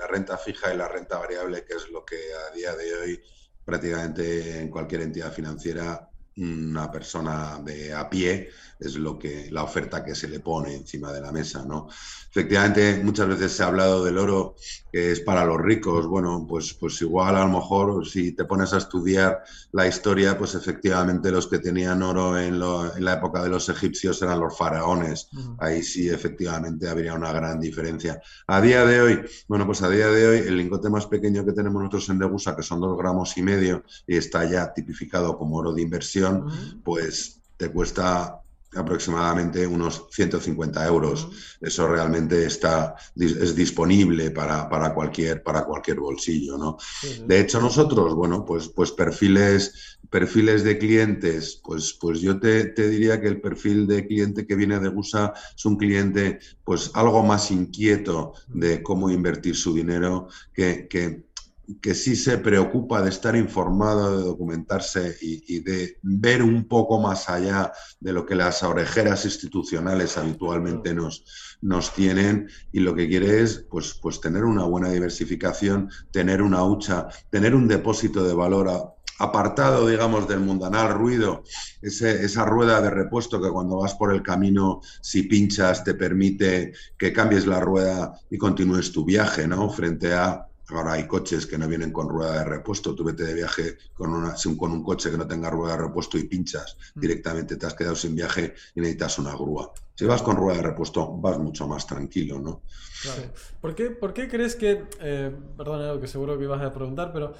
la 0.02 0.08
renta 0.08 0.38
fija 0.38 0.74
y 0.74 0.78
la 0.78 0.88
renta 0.88 1.20
variable, 1.20 1.64
que 1.64 1.76
es 1.76 1.90
lo 1.90 2.04
que 2.04 2.18
a 2.34 2.54
día 2.56 2.76
de 2.76 2.94
hoy 2.96 3.24
prácticamente 3.64 4.60
en 4.60 4.70
cualquier 4.70 5.02
entidad 5.02 5.32
financiera 5.32 6.10
una 6.38 6.92
persona 6.92 7.60
de 7.64 7.94
a 7.94 8.10
pie 8.10 8.50
es 8.82 8.96
lo 8.96 9.18
que 9.20 9.48
la 9.52 9.64
oferta 9.64 10.04
que 10.04 10.16
se 10.16 10.28
le 10.28 10.40
pone 10.40 10.74
encima 10.74 11.14
de 11.14 11.22
la 11.22 11.32
mesa, 11.32 11.64
¿no? 11.64 11.88
Efectivamente, 12.32 13.00
muchas 13.04 13.28
veces 13.28 13.52
se 13.52 13.62
ha 13.62 13.68
hablado 13.68 14.04
del 14.04 14.18
oro 14.18 14.56
que 14.92 15.12
es 15.12 15.20
para 15.20 15.46
los 15.46 15.62
ricos. 15.62 16.08
Bueno, 16.08 16.48
pues, 16.50 16.74
pues 16.74 17.00
igual 17.02 17.36
a 17.36 17.46
lo 17.46 17.50
mejor 17.50 18.08
si 18.08 18.32
te 18.32 18.46
pones 18.46 18.74
a 18.74 18.78
estudiar 18.78 19.44
la 19.72 19.86
historia, 19.86 20.36
pues 20.38 20.56
efectivamente 20.56 21.30
los 21.30 21.48
que 21.48 21.60
tenían 21.60 22.02
oro 22.02 22.40
en, 22.40 22.60
la 22.60 23.14
época 23.14 23.44
de 23.44 23.50
los 23.50 23.70
egipcios 23.70 24.20
eran 24.24 24.40
los 24.40 24.58
faraones. 24.58 25.30
Ahí 25.60 25.84
sí, 25.84 26.10
efectivamente, 26.10 26.90
habría 26.90 27.14
una 27.14 27.32
gran 27.32 27.60
diferencia. 27.60 28.20
A 28.48 28.62
día 28.62 28.84
de 28.84 29.02
hoy, 29.02 29.22
bueno, 29.48 29.68
pues 29.68 29.84
a 29.84 29.90
día 29.90 30.08
de 30.08 30.28
hoy 30.28 30.38
el 30.40 30.58
lingote 30.58 30.90
más 30.90 31.06
pequeño 31.06 31.46
que 31.46 31.54
tenemos 31.54 31.84
nosotros 31.84 32.10
en 32.10 32.18
Degusa, 32.18 32.56
que 32.56 32.64
son 32.64 32.82
dos 32.82 32.98
gramos 32.98 33.38
y 33.38 33.44
medio, 33.44 33.84
y 34.08 34.18
está 34.18 34.50
ya 34.50 34.74
tipificado 34.74 35.38
como 35.38 35.58
oro 35.58 35.72
de 35.72 35.84
inversión, 35.84 36.82
pues 36.84 37.42
te 37.58 37.70
cuesta 37.70 38.41
aproximadamente 38.76 39.68
unos 39.68 40.08
150 40.12 40.86
euros. 40.88 41.28
Eso 41.60 41.88
realmente 41.88 42.46
está, 42.46 42.96
es 43.16 43.56
disponible 43.56 44.32
para, 44.32 44.70
para, 44.70 44.94
cualquier, 44.94 45.44
para 45.44 45.66
cualquier 45.66 46.00
bolsillo. 46.00 46.58
¿no? 46.58 46.78
De 47.26 47.40
hecho, 47.40 47.60
nosotros, 47.60 48.16
bueno, 48.16 48.46
pues, 48.46 48.70
pues 48.70 48.92
perfiles, 48.92 50.00
perfiles 50.10 50.64
de 50.64 50.78
clientes, 50.78 51.60
pues, 51.64 51.98
pues 52.00 52.22
yo 52.22 52.40
te, 52.40 52.66
te, 52.66 52.90
diría 52.90 53.20
que 53.20 53.28
el 53.28 53.42
perfil 53.42 53.88
de 53.88 54.08
cliente 54.08 54.46
que 54.46 54.56
viene 54.56 54.80
de 54.80 54.90
GUSA 54.90 55.34
es 55.56 55.66
un 55.66 55.78
cliente 55.78 56.40
pues 56.64 56.92
algo 56.94 57.24
más 57.24 57.52
inquieto 57.52 58.34
de 58.48 58.82
cómo 58.82 59.10
invertir 59.10 59.56
su 59.56 59.74
dinero 59.74 60.28
que, 60.54 60.88
que 60.90 61.31
que 61.80 61.96
sí 61.96 62.16
se 62.16 62.38
preocupa 62.38 63.02
de 63.02 63.10
estar 63.10 63.36
informado, 63.36 64.18
de 64.18 64.24
documentarse 64.24 65.18
y, 65.22 65.60
de 65.60 65.98
ver 66.02 66.42
un 66.42 66.68
poco 66.68 67.00
más 67.00 67.30
allá 67.30 67.72
de 68.00 68.14
lo 68.14 68.26
que 68.26 68.36
las 68.36 68.64
orejeras 68.64 69.26
institucionales 69.26 70.18
habitualmente 70.18 70.94
nos, 70.94 71.24
nos 71.62 71.94
tienen 71.94 72.50
y 72.72 72.80
lo 72.80 72.96
que 72.96 73.08
quiere 73.08 73.42
es 73.42 73.66
pues, 73.70 73.94
pues 74.02 74.20
tener 74.20 74.44
una 74.44 74.64
buena 74.64 74.90
diversificación, 74.90 75.90
tener 76.12 76.42
una 76.42 76.64
hucha, 76.64 77.08
tener 77.30 77.54
un 77.54 77.68
depósito 77.68 78.24
de 78.24 78.34
valor 78.34 78.96
apartado, 79.22 79.88
digamos, 79.88 80.28
del 80.28 80.40
mundanal 80.40 80.94
ruido, 80.94 81.44
esa 81.82 82.46
rueda 82.46 82.82
de 82.82 82.90
repuesto 82.90 83.40
que 83.40 83.52
cuando 83.52 83.78
vas 83.78 83.94
por 83.94 84.14
el 84.14 84.24
camino, 84.24 84.82
si 85.02 85.24
pinchas, 85.24 85.84
te 85.84 85.94
permite 85.94 86.74
que 86.98 87.14
cambies 87.14 87.46
la 87.46 87.60
rueda 87.60 88.14
y 88.32 88.38
continúes 88.38 88.92
tu 88.92 89.06
viaje, 89.06 89.48
¿no? 89.48 89.70
Frente 89.70 90.14
a 90.14 90.48
Ahora 90.72 90.94
hay 90.94 91.08
coches 91.08 91.46
que 91.46 91.58
no 91.58 91.68
vienen 91.68 91.92
con 91.92 92.10
rueda 92.10 92.40
de 92.40 92.46
repuesto. 92.46 92.96
Tú 92.96 93.04
vete 93.04 93.24
de 93.24 93.34
viaje 93.34 93.78
con, 93.94 94.14
una, 94.14 94.36
con 94.58 94.72
un 94.72 94.84
coche 94.84 95.12
que 95.12 95.18
no 95.18 95.28
tenga 95.28 95.50
rueda 95.50 95.76
de 95.76 95.84
repuesto 95.84 96.18
y 96.18 96.24
pinchas. 96.24 96.78
Mm. 96.96 97.00
Directamente 97.00 97.56
te 97.58 97.66
has 97.66 97.74
quedado 97.74 97.96
sin 97.96 98.16
viaje 98.16 98.54
y 98.76 98.82
necesitas 98.82 99.20
una 99.20 99.34
grúa. 99.34 99.74
Si 99.96 100.06
vas 100.06 100.22
con 100.22 100.36
rueda 100.36 100.58
de 100.58 100.64
repuesto, 100.64 101.12
vas 101.18 101.38
mucho 101.38 101.68
más 101.68 101.86
tranquilo, 101.86 102.40
¿no? 102.40 102.62
Claro. 103.02 103.22
¿Por 103.60 103.76
qué, 103.76 103.92
por 103.92 104.14
qué 104.14 104.28
crees 104.28 104.56
que, 104.56 104.86
eh, 105.00 105.36
perdón, 105.58 106.00
que 106.00 106.08
seguro 106.08 106.38
que 106.38 106.46
ibas 106.46 106.62
a 106.62 106.74
preguntar, 106.74 107.12
pero 107.14 107.34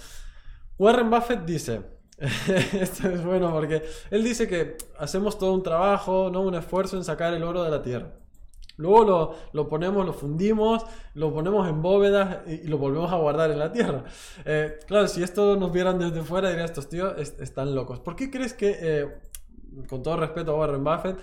Warren 0.78 1.10
Buffett 1.10 1.46
dice, 1.46 1.82
esto 2.74 3.10
es 3.10 3.24
bueno 3.24 3.52
porque 3.52 3.84
él 4.12 4.24
dice 4.24 4.48
que 4.48 4.78
hacemos 5.00 5.38
todo 5.40 5.54
un 5.54 5.64
trabajo, 5.64 6.30
¿no? 6.32 6.42
un 6.42 6.56
esfuerzo 6.56 6.98
en 6.98 7.04
sacar 7.04 7.34
el 7.34 7.44
oro 7.44 7.64
de 7.64 7.72
la 7.72 7.82
tierra. 7.82 8.14
Luego 8.82 9.36
lo, 9.54 9.68
ponemos, 9.68 10.06
lo 10.06 10.14
fundimos, 10.14 10.84
lo 11.14 11.32
ponemos 11.34 11.68
en 11.70 11.82
bóvedas 11.82 12.40
y, 12.48 12.68
lo 12.68 12.78
volvemos 12.78 13.12
a 13.12 13.18
guardar 13.18 13.52
en 13.52 13.60
la 13.60 13.72
tierra. 13.72 14.04
Eh, 14.44 14.80
claro, 14.88 15.08
si 15.08 15.22
esto 15.22 15.56
nos 15.56 15.72
vieran 15.72 16.00
desde 16.00 16.24
fuera, 16.24 16.50
dirían 16.50 16.66
estos 16.66 16.90
tíos 16.90 17.14
están 17.18 17.76
locos. 17.76 18.00
¿Por 18.00 18.16
qué 18.16 18.32
crees 18.32 18.54
que, 18.54 18.78
eh, 18.80 19.08
con 19.88 20.02
todo 20.02 20.18
respeto 20.18 20.52
a 20.52 20.58
Warren 20.58 20.84
Buffett, 20.84 21.18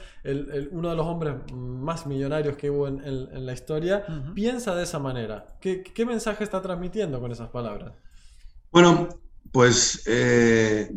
uno 0.71 0.91
de 0.91 0.97
los 0.97 1.07
hombres 1.07 1.35
más 1.53 2.07
millonarios 2.07 2.57
que 2.57 2.71
hubo 2.71 2.87
en, 2.87 3.45
la 3.47 3.53
historia, 3.53 4.05
piensa 4.35 4.75
de 4.75 4.85
esa 4.85 4.99
manera? 4.99 5.59
¿Qué, 5.61 6.07
mensaje 6.07 6.45
está 6.45 6.63
transmitiendo 6.63 7.21
con 7.21 7.33
esas 7.33 7.49
palabras? 7.49 7.93
Bueno, 8.71 9.09
pues 9.51 10.05
eh, 10.07 10.91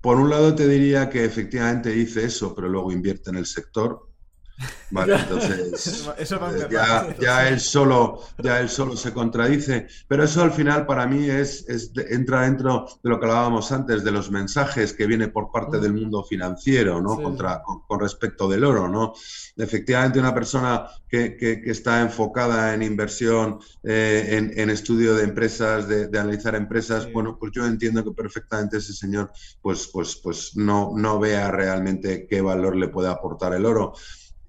por 0.00 0.18
un 0.18 0.30
lado 0.30 0.54
te 0.54 0.68
diría 0.68 1.08
que 1.10 1.24
efectivamente 1.24 1.90
dice 1.90 2.24
eso, 2.24 2.54
pero 2.54 2.68
luego 2.68 2.92
invierte 2.92 3.30
en 3.30 3.36
el 3.36 3.46
sector 3.46 4.13
Vale, 4.90 5.16
entonces 5.16 6.08
ya, 6.70 7.16
ya, 7.18 7.48
él 7.48 7.58
solo, 7.58 8.20
ya 8.38 8.60
él 8.60 8.68
solo 8.68 8.96
se 8.96 9.12
contradice, 9.12 9.88
pero 10.06 10.22
eso 10.22 10.42
al 10.42 10.52
final 10.52 10.86
para 10.86 11.06
mí 11.06 11.28
es, 11.28 11.66
entra 11.96 12.42
dentro 12.42 12.86
de 13.02 13.10
lo 13.10 13.18
que 13.18 13.26
hablábamos 13.26 13.72
antes, 13.72 14.04
de 14.04 14.12
los 14.12 14.30
mensajes 14.30 14.92
que 14.92 15.06
viene 15.06 15.26
por 15.28 15.50
parte 15.50 15.80
del 15.80 15.94
mundo 15.94 16.22
financiero, 16.22 17.00
¿no? 17.00 17.20
Contra, 17.20 17.62
con, 17.62 17.98
respecto 17.98 18.48
del 18.48 18.64
oro, 18.64 18.88
¿no? 18.88 19.14
Efectivamente, 19.56 20.20
una 20.20 20.34
persona 20.34 20.86
que, 21.08 21.36
que, 21.36 21.62
está 21.64 22.00
enfocada 22.00 22.74
en 22.74 22.82
inversión, 22.82 23.58
eh, 23.82 24.52
en, 24.54 24.70
estudio 24.70 25.16
de 25.16 25.24
empresas, 25.24 25.88
de, 25.88 26.08
analizar 26.18 26.54
empresas, 26.54 27.10
bueno, 27.12 27.36
pues 27.38 27.50
yo 27.52 27.66
entiendo 27.66 28.04
que 28.04 28.12
perfectamente 28.12 28.76
ese 28.76 28.92
señor 28.92 29.32
pues, 29.60 29.88
pues, 29.92 30.16
pues 30.22 30.56
no, 30.56 30.92
no 30.94 31.18
vea 31.18 31.50
realmente 31.50 32.26
qué 32.28 32.40
valor 32.40 32.76
le 32.76 32.88
puede 32.88 33.08
aportar 33.08 33.54
el 33.54 33.66
oro. 33.66 33.94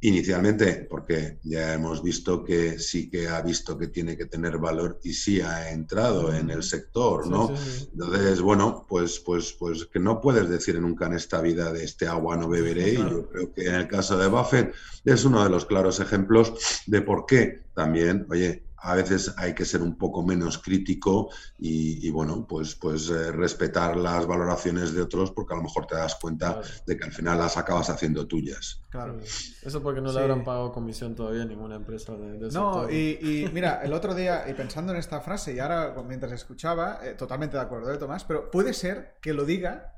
Inicialmente, 0.05 0.85
porque 0.87 1.39
ya 1.41 1.73
hemos 1.73 2.03
visto 2.03 2.43
que 2.43 2.77
sí 2.77 3.09
que 3.09 3.27
ha 3.27 3.41
visto 3.41 3.75
que 3.75 3.87
tiene 3.87 4.15
que 4.15 4.27
tener 4.27 4.59
valor 4.59 4.99
y 5.03 5.13
sí 5.13 5.41
ha 5.41 5.71
entrado 5.71 6.31
en 6.31 6.51
el 6.51 6.61
sector, 6.61 7.25
¿no? 7.25 7.51
Entonces, 7.91 8.39
bueno, 8.39 8.85
pues, 8.87 9.19
pues, 9.19 9.53
pues 9.53 9.87
que 9.87 9.99
no 9.99 10.21
puedes 10.21 10.47
decir 10.47 10.79
nunca 10.79 11.07
en 11.07 11.13
esta 11.13 11.41
vida 11.41 11.73
de 11.73 11.83
este 11.83 12.07
agua 12.07 12.37
no 12.37 12.47
beberé. 12.47 12.93
Y 12.93 12.97
yo 12.97 13.27
creo 13.27 13.51
que 13.51 13.65
en 13.65 13.73
el 13.73 13.87
caso 13.87 14.15
de 14.15 14.27
Buffett 14.27 14.75
es 15.03 15.25
uno 15.25 15.43
de 15.43 15.49
los 15.49 15.65
claros 15.65 15.99
ejemplos 15.99 16.53
de 16.85 17.01
por 17.01 17.25
qué 17.25 17.63
también, 17.73 18.27
oye, 18.29 18.63
a 18.85 18.93
veces 18.93 19.33
hay 19.37 19.55
que 19.55 19.65
ser 19.65 19.81
un 19.81 19.97
poco 19.97 20.23
menos 20.23 20.59
crítico 20.59 21.29
y, 21.57 22.07
bueno, 22.11 22.45
pues, 22.47 22.75
pues 22.75 23.09
eh, 23.09 23.31
respetar 23.31 23.97
las 23.97 24.27
valoraciones 24.27 24.93
de 24.93 25.01
otros 25.01 25.31
porque 25.31 25.53
a 25.53 25.57
lo 25.57 25.63
mejor 25.63 25.87
te 25.87 25.95
das 25.95 26.15
cuenta 26.15 26.61
de 26.85 26.95
que 26.95 27.03
al 27.03 27.11
final 27.11 27.39
las 27.39 27.57
acabas 27.57 27.89
haciendo 27.89 28.27
tuyas. 28.27 28.81
Claro. 28.91 29.17
Eso 29.63 29.81
porque 29.81 30.01
no 30.01 30.13
le 30.13 30.19
habrán 30.19 30.43
pagado 30.43 30.71
comisión 30.71 31.15
todavía 31.15 31.41
a 31.41 31.45
ninguna 31.45 31.77
empresa 31.77 32.13
de, 32.15 32.37
No, 32.51 32.87
y, 32.89 33.49
mira, 33.51 33.81
el 33.83 33.91
otro 33.91 34.13
día, 34.13 34.45
y 34.47 34.53
pensando 34.53 34.93
en 34.93 34.99
esta 34.99 35.19
frase, 35.19 35.55
y 35.55 35.59
ahora 35.59 35.95
mientras 36.07 36.31
escuchaba, 36.31 36.99
eh, 37.03 37.15
totalmente 37.15 37.57
de 37.57 37.63
acuerdo, 37.63 37.87
de 37.87 37.95
¿eh, 37.95 37.97
Tomás? 37.97 38.23
Pero 38.23 38.51
puede 38.51 38.73
ser 38.73 39.17
que 39.19 39.33
lo 39.33 39.45
diga 39.45 39.95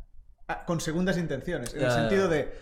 ah, 0.48 0.64
con 0.66 0.80
segundas 0.80 1.18
intenciones, 1.18 1.74
en 1.74 1.84
el 1.84 1.92
sentido 1.92 2.30
de, 2.30 2.54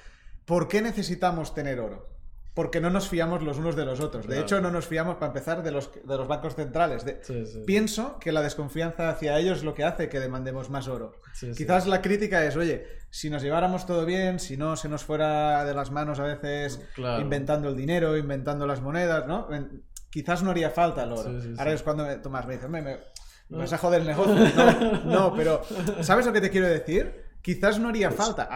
¿por 0.45 0.67
qué 0.67 0.81
necesitamos 0.81 1.53
tener 1.53 1.79
oro? 1.79 2.14
Porque 2.55 2.79
no 2.79 2.89
nos 2.89 3.09
fiamos 3.09 3.43
los 3.43 3.57
unos 3.57 3.75
de 3.75 3.83
los 3.83 3.99
otros. 3.99 4.27
De 4.27 4.39
hecho, 4.39 4.61
no 4.61 4.71
nos 4.71 4.87
fiamos, 4.87 5.15
para 5.15 5.27
empezar, 5.27 5.61
de 5.61 5.71
los, 5.71 5.91
de 5.93 6.17
los 6.17 6.25
bancos 6.25 6.55
centrales. 6.55 7.05
Pienso 7.65 8.17
que 8.17 8.31
la 8.31 8.41
desconfianza 8.41 9.09
hacia 9.09 9.37
ellos 9.37 9.57
es 9.59 9.63
lo 9.65 9.73
que 9.73 9.83
hace 9.83 10.07
que 10.07 10.21
demandemos 10.21 10.69
más 10.69 10.87
oro. 10.87 11.19
Quizás 11.55 11.85
la 11.85 12.01
crítica 12.01 12.45
es, 12.45 12.55
oye, 12.55 12.87
si 13.09 13.29
nos 13.29 13.43
lleváramos 13.43 13.85
todo 13.85 14.05
bien, 14.05 14.39
si 14.39 14.55
no 14.55 14.77
se 14.77 14.87
nos 14.87 15.03
fuera 15.03 15.65
de 15.65 15.73
las 15.73 15.91
manos 15.91 16.19
a 16.19 16.23
veces 16.23 16.79
inventando 17.19 17.67
el 17.67 17.75
dinero, 17.75 18.17
inventando 18.17 18.65
las 18.65 18.81
monedas, 18.81 19.27
¿no? 19.27 19.49
Quizás 20.09 20.41
no 20.41 20.51
haría 20.51 20.69
falta 20.69 21.03
el 21.03 21.11
oro. 21.11 21.29
Ahora 21.57 21.73
es 21.73 21.83
cuando 21.83 22.21
Tomás 22.21 22.47
me 22.47 22.53
dice, 22.53 22.69
me, 22.69 22.99
vas 23.49 23.73
a 23.73 23.77
joder 23.77 23.99
el 23.99 24.07
negocio. 24.07 24.33
No, 25.03 25.33
pero 25.35 25.61
¿sabes 25.99 26.25
lo 26.25 26.31
que 26.31 26.39
te 26.39 26.49
quiero 26.49 26.67
decir? 26.67 27.25
Quizás 27.41 27.79
no 27.79 27.89
haría 27.89 28.11
falta, 28.11 28.49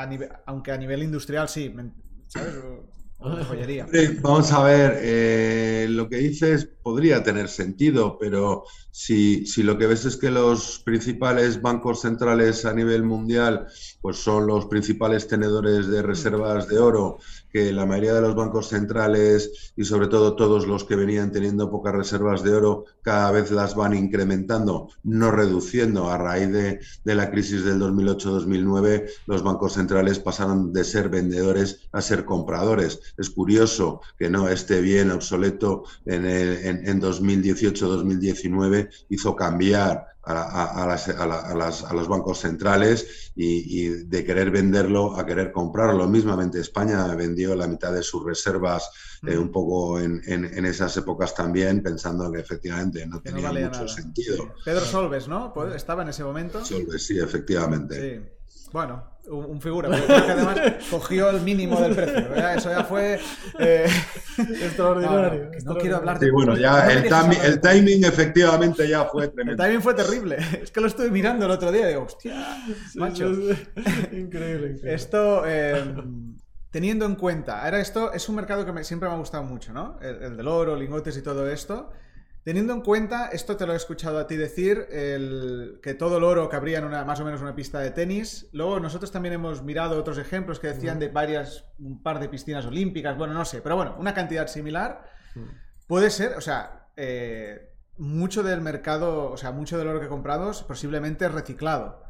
aunque 0.46 0.72
a 0.72 0.78
nivel 0.78 1.04
industrial 1.04 1.50
sí. 1.50 1.76
¿Sabes? 2.28 2.56
Vamos 4.22 4.52
a 4.54 4.64
ver, 4.64 4.98
eh, 5.02 5.88
lo 5.90 6.08
que 6.08 6.18
dices 6.18 6.70
podría 6.82 7.22
tener 7.22 7.50
sentido, 7.50 8.18
pero 8.18 8.64
si, 8.92 9.46
si, 9.46 9.62
lo 9.62 9.78
que 9.78 9.88
ves 9.88 10.06
es 10.06 10.16
que 10.16 10.32
los 10.32 10.82
principales 10.86 11.62
bancos 11.62 12.00
centrales 12.02 12.64
a 12.64 12.74
nivel 12.74 13.04
mundial 13.04 13.68
pues 14.00 14.18
son 14.18 14.48
los 14.48 14.68
principales 14.68 15.28
tenedores 15.28 15.90
de 15.90 16.02
reservas 16.02 16.70
de 16.70 16.80
oro, 16.80 17.18
que 17.52 17.72
la 17.72 17.86
mayoría 17.86 18.14
de 18.14 18.22
los 18.22 18.36
bancos 18.36 18.70
centrales 18.70 19.74
y 19.76 19.84
sobre 19.86 20.08
todo 20.08 20.36
todos 20.36 20.68
los 20.68 20.84
que 20.84 20.96
venían 20.96 21.32
teniendo 21.32 21.72
pocas 21.72 21.94
reservas 21.94 22.44
de 22.44 22.54
oro 22.54 22.86
cada 23.02 23.32
vez 23.32 23.52
las 23.52 23.76
van 23.76 23.94
incrementando, 23.94 24.90
no 25.04 25.32
reduciendo. 25.32 26.10
A 26.10 26.18
raíz 26.18 26.52
de, 26.52 26.80
la 27.16 27.32
crisis 27.32 27.64
del 27.64 27.80
2008-2009, 27.80 29.10
los 29.26 29.44
bancos 29.44 29.74
centrales 29.74 30.20
pasaron 30.20 30.72
de 30.72 30.84
ser 30.84 31.10
vendedores 31.10 31.90
a 31.92 32.02
ser 32.02 32.26
compradores 32.26 33.00
es 33.18 33.30
curioso 33.30 34.02
que 34.18 34.30
no 34.30 34.50
esté 34.50 34.82
bien 34.82 35.12
obsoleto 35.12 35.84
en, 36.06 36.26
en, 36.26 37.02
2018-2019, 37.02 38.90
hizo 39.10 39.36
cambiar 39.36 40.08
a, 40.30 41.94
los 41.94 42.08
bancos 42.08 42.40
centrales 42.40 43.32
y, 43.36 43.88
de 44.06 44.24
querer 44.24 44.52
venderlo 44.52 45.18
a 45.18 45.26
querer 45.26 45.52
comprarlo. 45.52 46.08
Mismamente 46.08 46.60
España 46.60 47.14
vendió 47.16 47.56
la 47.56 47.68
mitad 47.68 47.92
de 47.92 48.04
sus 48.04 48.24
reservas 48.24 48.90
eh, 49.28 49.38
un 49.38 49.52
poco 49.52 50.00
en, 50.00 50.66
esas 50.66 50.96
épocas 50.98 51.34
también, 51.34 51.82
pensando 51.82 52.32
que 52.32 52.40
efectivamente 52.40 53.06
no 53.06 53.22
tenía 53.22 53.52
mucho 53.52 53.88
sentido. 53.88 54.54
Pedro 54.64 54.86
Solves, 54.86 55.28
¿no? 55.28 55.54
Pues, 55.54 55.76
estaba 55.76 56.04
en 56.04 56.10
ese 56.10 56.24
momento. 56.24 56.64
Solves, 56.64 57.06
sí, 57.06 57.20
efectivamente. 57.20 58.39
Bueno, 58.72 59.04
un, 59.28 59.62
figura, 59.62 59.90
pero 59.90 60.06
creo 60.06 60.26
que 60.26 60.32
además 60.32 60.60
cogió 60.92 61.30
el 61.30 61.42
mínimo 61.42 61.80
del 61.80 61.96
precio. 61.96 62.36
Eso 62.36 62.70
ya 62.70 62.84
fue 62.84 63.20
eh, 63.60 63.88
extraordinario. 64.38 65.52
No, 65.64 65.76
quiero 65.76 65.98
hablar 65.98 66.20
de. 66.20 66.28
Sí, 66.28 66.32
bueno, 66.32 66.56
ya 66.58 66.92
el, 66.92 67.06
el, 67.44 67.60
timing 67.60 68.06
efectivamente 68.06 68.88
ya 68.88 69.06
fue 69.06 69.28
tremendo. 69.28 69.64
El 69.64 69.70
timing 69.70 69.84
fue 69.84 69.94
terrible. 69.94 70.38
Es 70.64 70.72
que 70.72 70.82
lo 70.82 70.88
estuve 70.88 71.10
mirando 71.10 71.46
el 71.46 71.52
otro 71.52 71.72
día 71.72 71.86
y 71.86 71.90
digo, 71.90 72.04
hostia, 72.04 72.64
macho. 72.96 73.32
increíble, 74.12 74.80
Esto. 74.84 75.44
Eh, 75.46 75.96
teniendo 76.72 77.06
en 77.06 77.16
cuenta, 77.16 77.64
ahora 77.64 77.80
esto 77.80 78.14
es 78.14 78.30
un 78.30 78.36
mercado 78.36 78.64
que 78.64 78.84
siempre 78.84 79.10
me 79.10 79.16
ha 79.16 79.18
gustado 79.18 79.44
mucho, 79.44 79.74
¿no? 79.74 79.98
el 80.02 80.38
del 80.38 80.48
oro, 80.48 80.76
lingotes 80.76 81.18
y 81.18 81.24
todo 81.24 81.50
esto. 81.50 81.92
Teniendo 82.44 82.74
en 82.74 82.82
cuenta, 82.82 83.28
esto 83.28 83.58
te 83.58 83.68
lo 83.68 83.74
he 83.74 83.76
escuchado 83.76 84.18
a 84.18 84.26
ti 84.26 84.38
decir, 84.38 84.88
el, 84.92 85.80
que 85.84 85.94
todo 85.94 86.18
el 86.18 86.24
oro 86.24 86.48
cabría 86.50 86.80
en 86.80 86.86
una, 86.86 87.04
más 87.04 87.20
o 87.20 87.26
menos 87.26 87.42
una 87.42 87.56
pista 87.56 87.80
de 87.80 87.92
tenis. 87.92 88.48
Luego 88.54 88.80
nosotros 88.80 89.12
también 89.12 89.34
hemos 89.34 89.62
mirado 89.62 90.00
otros 90.00 90.18
ejemplos 90.18 90.60
que 90.60 90.68
decían 90.68 91.00
de 91.00 91.10
varias, 91.10 91.66
un 91.80 92.02
par 92.02 92.20
de 92.20 92.30
piscinas 92.30 92.66
olímpicas, 92.66 93.18
bueno, 93.18 93.34
no 93.34 93.44
sé, 93.44 93.62
pero 93.62 93.76
bueno, 93.76 93.96
una 94.00 94.14
cantidad 94.14 94.48
similar. 94.48 95.04
Puede 95.86 96.10
ser, 96.10 96.38
o 96.38 96.42
sea, 96.42 96.88
eh, 96.96 97.74
mucho 97.98 98.42
del 98.42 98.62
mercado, 98.62 99.32
o 99.32 99.38
sea, 99.38 99.52
mucho 99.52 99.78
del 99.78 99.88
oro 99.88 100.00
que 100.00 100.08
compramos 100.08 100.64
posiblemente 100.64 101.28
reciclado. 101.28 102.04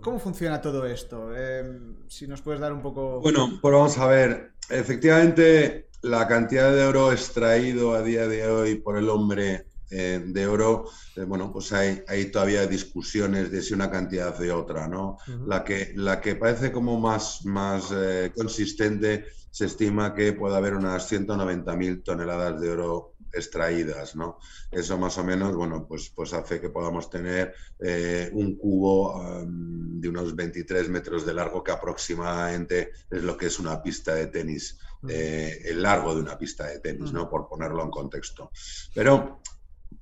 ¿Cómo 0.00 0.18
funciona 0.18 0.60
todo 0.60 0.86
esto? 0.86 1.30
Eh, 1.34 1.64
si 2.08 2.26
nos 2.26 2.42
puedes 2.42 2.60
dar 2.60 2.72
un 2.72 2.82
poco... 2.82 3.20
Bueno, 3.20 3.58
pues 3.60 3.74
vamos 3.74 3.98
a 3.98 4.06
ver. 4.06 4.52
Efectivamente, 4.68 5.85
la 6.02 6.26
cantidad 6.28 6.72
de 6.72 6.84
oro 6.84 7.12
extraído 7.12 7.94
a 7.94 8.02
día 8.02 8.26
de 8.28 8.48
hoy 8.48 8.76
por 8.76 8.96
el 8.96 9.08
hombre 9.08 9.66
eh, 9.88 10.20
de 10.24 10.46
oro, 10.48 10.90
eh, 11.14 11.22
bueno, 11.22 11.52
pues 11.52 11.72
hay, 11.72 12.02
hay, 12.08 12.26
todavía 12.26 12.66
discusiones 12.66 13.52
de 13.52 13.62
si 13.62 13.72
una 13.72 13.88
cantidad 13.88 14.36
de 14.36 14.50
otra, 14.50 14.88
¿no? 14.88 15.18
la, 15.46 15.62
que, 15.62 15.92
la 15.94 16.20
que 16.20 16.34
parece 16.34 16.72
como 16.72 16.98
más, 16.98 17.44
más 17.44 17.92
eh, 17.94 18.32
consistente, 18.34 19.26
se 19.48 19.66
estima 19.66 20.12
que 20.12 20.32
puede 20.32 20.56
haber 20.56 20.74
unas 20.74 21.10
190.000 21.10 22.02
toneladas 22.02 22.60
de 22.60 22.70
oro 22.70 23.14
extraídas, 23.32 24.16
¿no? 24.16 24.38
Eso 24.70 24.98
más 24.98 25.18
o 25.18 25.24
menos, 25.24 25.54
bueno, 25.54 25.86
pues, 25.86 26.10
pues 26.14 26.32
hace 26.32 26.60
que 26.60 26.70
podamos 26.70 27.08
tener 27.08 27.54
un 28.32 28.56
cubo 28.56 29.44
de 29.46 30.08
unos 30.08 30.34
23 30.34 30.88
metros 30.88 31.26
de 31.26 31.34
largo, 31.34 31.62
que 31.62 31.72
aproximadamente 31.72 32.92
es 33.10 33.22
lo 33.22 33.36
que 33.36 33.46
es 33.46 33.58
una 33.58 33.82
pista 33.82 34.14
de 34.14 34.28
tenis 34.28 34.78
eh, 35.08 35.62
el 35.64 35.82
largo 35.82 36.14
de 36.14 36.20
una 36.20 36.38
pista 36.38 36.66
de 36.66 36.80
tenis, 36.80 37.12
¿no? 37.12 37.28
Por 37.28 37.48
ponerlo 37.48 37.82
en 37.82 37.90
contexto. 37.90 38.50
Pero 38.94 39.40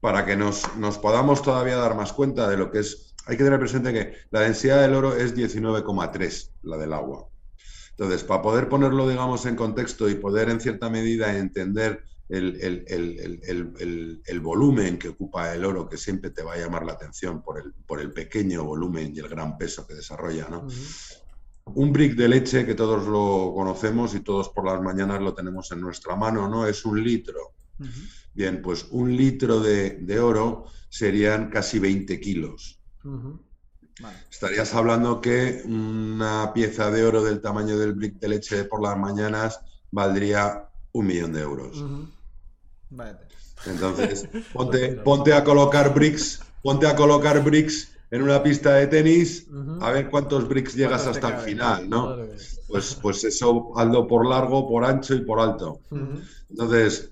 para 0.01 0.25
que 0.25 0.37
nos, 0.37 0.63
podamos 1.01 1.43
todavía 1.43 1.77
dar 1.77 1.95
más 1.95 2.13
cuenta 2.13 2.49
de 2.49 2.57
lo 2.57 2.71
que 2.71 2.81
es, 2.81 3.15
hay 3.27 3.37
que 3.37 3.45
tener 3.45 3.59
presente 3.59 3.93
que 3.93 4.15
la 4.31 4.41
densidad 4.41 4.83
del 4.83 4.95
oro 4.95 5.17
es 5.17 5.35
19,3, 5.35 6.51
la 6.63 6.77
del 6.77 6.93
agua. 6.93 7.29
Entonces, 7.91 8.25
para 8.25 8.43
poder 8.43 8.69
ponerlo, 8.69 9.09
digamos, 9.09 9.47
en 9.47 9.57
contexto 9.57 10.09
y 10.09 10.17
poder 10.17 10.51
en 10.51 10.61
cierta 10.61 10.91
medida 10.91 11.37
entender 11.37 12.03
el, 12.29 14.41
volumen 14.43 14.99
que 14.99 15.11
ocupa 15.11 15.55
el 15.55 15.65
oro, 15.65 15.89
que 15.89 15.97
siempre 15.97 16.31
te 16.31 16.43
va 16.43 16.55
a 16.55 16.59
llamar 16.59 16.85
la 16.85 16.95
atención 16.95 17.43
por 17.43 17.59
el, 17.59 17.73
por 17.87 18.01
el 18.01 18.13
pequeño 18.13 18.65
volumen 18.65 19.13
y 19.15 19.21
el 19.21 19.29
gran 19.29 19.57
peso 19.57 19.87
que 19.87 19.95
desarrolla, 19.95 20.49
¿no? 20.49 20.67
Un 21.67 21.93
brick 21.93 22.15
de 22.15 22.29
leche 22.29 22.67
que 22.67 22.75
todos 22.75 23.07
lo 23.07 23.53
conocemos 23.55 24.15
y 24.15 24.21
todos 24.21 24.51
por 24.51 24.67
las 24.67 24.81
mañanas 24.81 25.21
lo 25.21 25.35
tenemos 25.35 25.71
en 25.73 25.81
nuestra 25.81 26.15
mano, 26.15 26.49
¿no? 26.49 26.67
Es 26.67 26.85
un 26.85 27.03
litro. 27.03 27.55
Bien, 28.33 28.63
pues 28.63 28.87
un 28.91 29.17
litro 29.17 29.61
de, 29.61 30.21
oro 30.21 30.67
serían 30.89 31.51
casi 31.51 31.79
20 31.79 32.21
kilos. 32.21 32.81
Estarías 34.31 34.75
hablando 34.75 35.21
que 35.21 35.63
una 35.65 36.53
pieza 36.53 36.91
de 36.91 37.05
oro 37.05 37.23
del 37.23 37.41
tamaño 37.41 37.79
del 37.79 37.95
brick 37.95 38.19
de 38.19 38.29
leche 38.29 38.65
por 38.65 38.83
las 38.83 38.99
mañanas 38.99 39.61
valdría 39.91 40.69
un 40.93 41.07
millón 41.07 41.33
de 41.33 41.41
euros. 41.41 41.85
Entonces, 43.67 44.29
ponte, 44.53 44.89
ponte 44.97 45.33
a 45.33 45.43
colocar 45.43 45.95
bricks, 45.95 46.41
ponte 46.63 46.87
a 46.87 46.95
colocar 46.95 47.43
bricks 47.43 47.94
en 48.15 48.23
una 48.23 48.41
pista 48.45 48.75
de 48.75 48.87
tenis, 48.87 49.49
a 49.81 49.91
ver 49.91 50.09
cuántos 50.09 50.47
bricks 50.49 50.77
llegas 50.77 51.05
hasta 51.05 51.37
el 51.37 51.41
final, 51.41 51.91
¿no? 51.91 52.17
Pues, 52.69 52.97
pues 53.03 53.25
eso 53.25 53.73
hazlo 53.77 54.07
por 54.07 54.25
largo, 54.25 54.69
por 54.69 54.85
ancho 54.85 55.17
y 55.17 55.23
por 55.23 55.41
alto. 55.41 55.81
Entonces, 56.49 57.11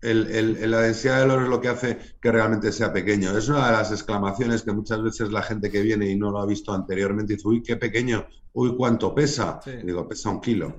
el, 0.00 0.70
la 0.70 0.82
densidad 0.82 1.18
del 1.18 1.32
oro 1.32 1.42
es 1.42 1.48
lo 1.48 1.60
que 1.60 1.68
hace 1.70 1.98
que 2.20 2.30
realmente 2.30 2.70
sea 2.70 2.92
pequeño. 2.92 3.36
Es 3.36 3.48
una 3.48 3.66
de 3.66 3.72
las 3.72 3.90
exclamaciones 3.90 4.62
que 4.62 4.70
muchas 4.70 5.02
veces 5.02 5.32
la 5.32 5.42
gente 5.42 5.72
que 5.72 5.82
viene 5.82 6.08
y 6.08 6.14
no 6.14 6.30
lo 6.30 6.38
ha 6.38 6.46
visto 6.46 6.72
anteriormente 6.72 7.32
dice, 7.32 7.48
uy, 7.48 7.60
qué 7.60 7.74
pequeño, 7.76 8.24
uy, 8.52 8.76
cuánto 8.76 9.12
pesa. 9.12 9.58
digo, 9.82 10.06
pesa 10.06 10.30
un 10.30 10.40
kilo. 10.40 10.72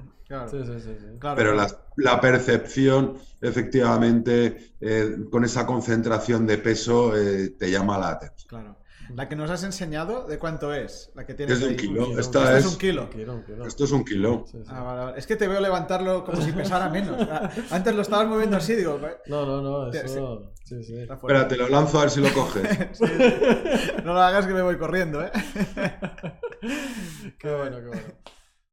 Pero 1.36 1.54
la, 1.54 2.22
percepción, 2.22 3.18
efectivamente, 3.42 4.76
eh, 4.80 5.18
con 5.30 5.44
esa 5.44 5.66
concentración 5.66 6.48
de 6.48 6.60
peso, 6.60 7.14
eh, 7.18 7.50
te 7.60 7.70
llama 7.70 7.98
la 7.98 8.12
atención. 8.12 8.48
Claro. 8.48 8.85
La 9.14 9.30
que 9.30 9.36
nos 9.36 9.50
has 9.52 9.64
enseñado, 9.64 10.26
¿de 10.28 10.40
cuánto 10.40 10.74
es? 10.74 11.12
La 11.16 11.26
que 11.26 11.36
es 11.38 11.60
de 11.60 11.68
un 11.68 11.76
kilo. 11.76 12.20
Esto 12.20 12.56
es, 12.56 12.66
un 12.66 12.78
kilo. 12.78 13.10
Esto 13.66 13.84
es 13.84 13.92
un 13.92 14.04
kilo. 14.04 14.46
Ah, 14.68 15.14
es 15.16 15.28
que 15.28 15.36
te 15.36 15.48
veo 15.48 15.60
levantarlo 15.60 16.24
como 16.24 16.42
si 16.42 16.52
pesara 16.52 16.90
menos. 16.90 17.28
Antes 17.72 17.96
lo 17.96 18.02
estabas 18.02 18.28
moviendo 18.28 18.58
así, 18.58 18.76
digo. 18.76 19.00
No, 19.28 19.46
no, 19.46 19.62
no. 19.62 19.92
Eso... 19.92 20.52
Sí, 20.66 20.84
sí. 20.84 20.98
Espera, 20.98 21.48
te 21.48 21.58
lo 21.58 21.70
lanzo 21.70 22.00
a 22.00 22.02
ver 22.02 22.10
si 22.10 22.22
lo 22.22 22.34
coges. 22.34 23.00
no 24.04 24.14
lo 24.14 24.20
hagas 24.20 24.48
que 24.48 24.54
me 24.54 24.64
voy 24.64 24.78
corriendo, 24.78 25.24
¿eh? 25.24 25.32
qué 27.40 27.56
bueno, 27.56 27.78
qué 27.78 27.88
bueno. 27.88 28.04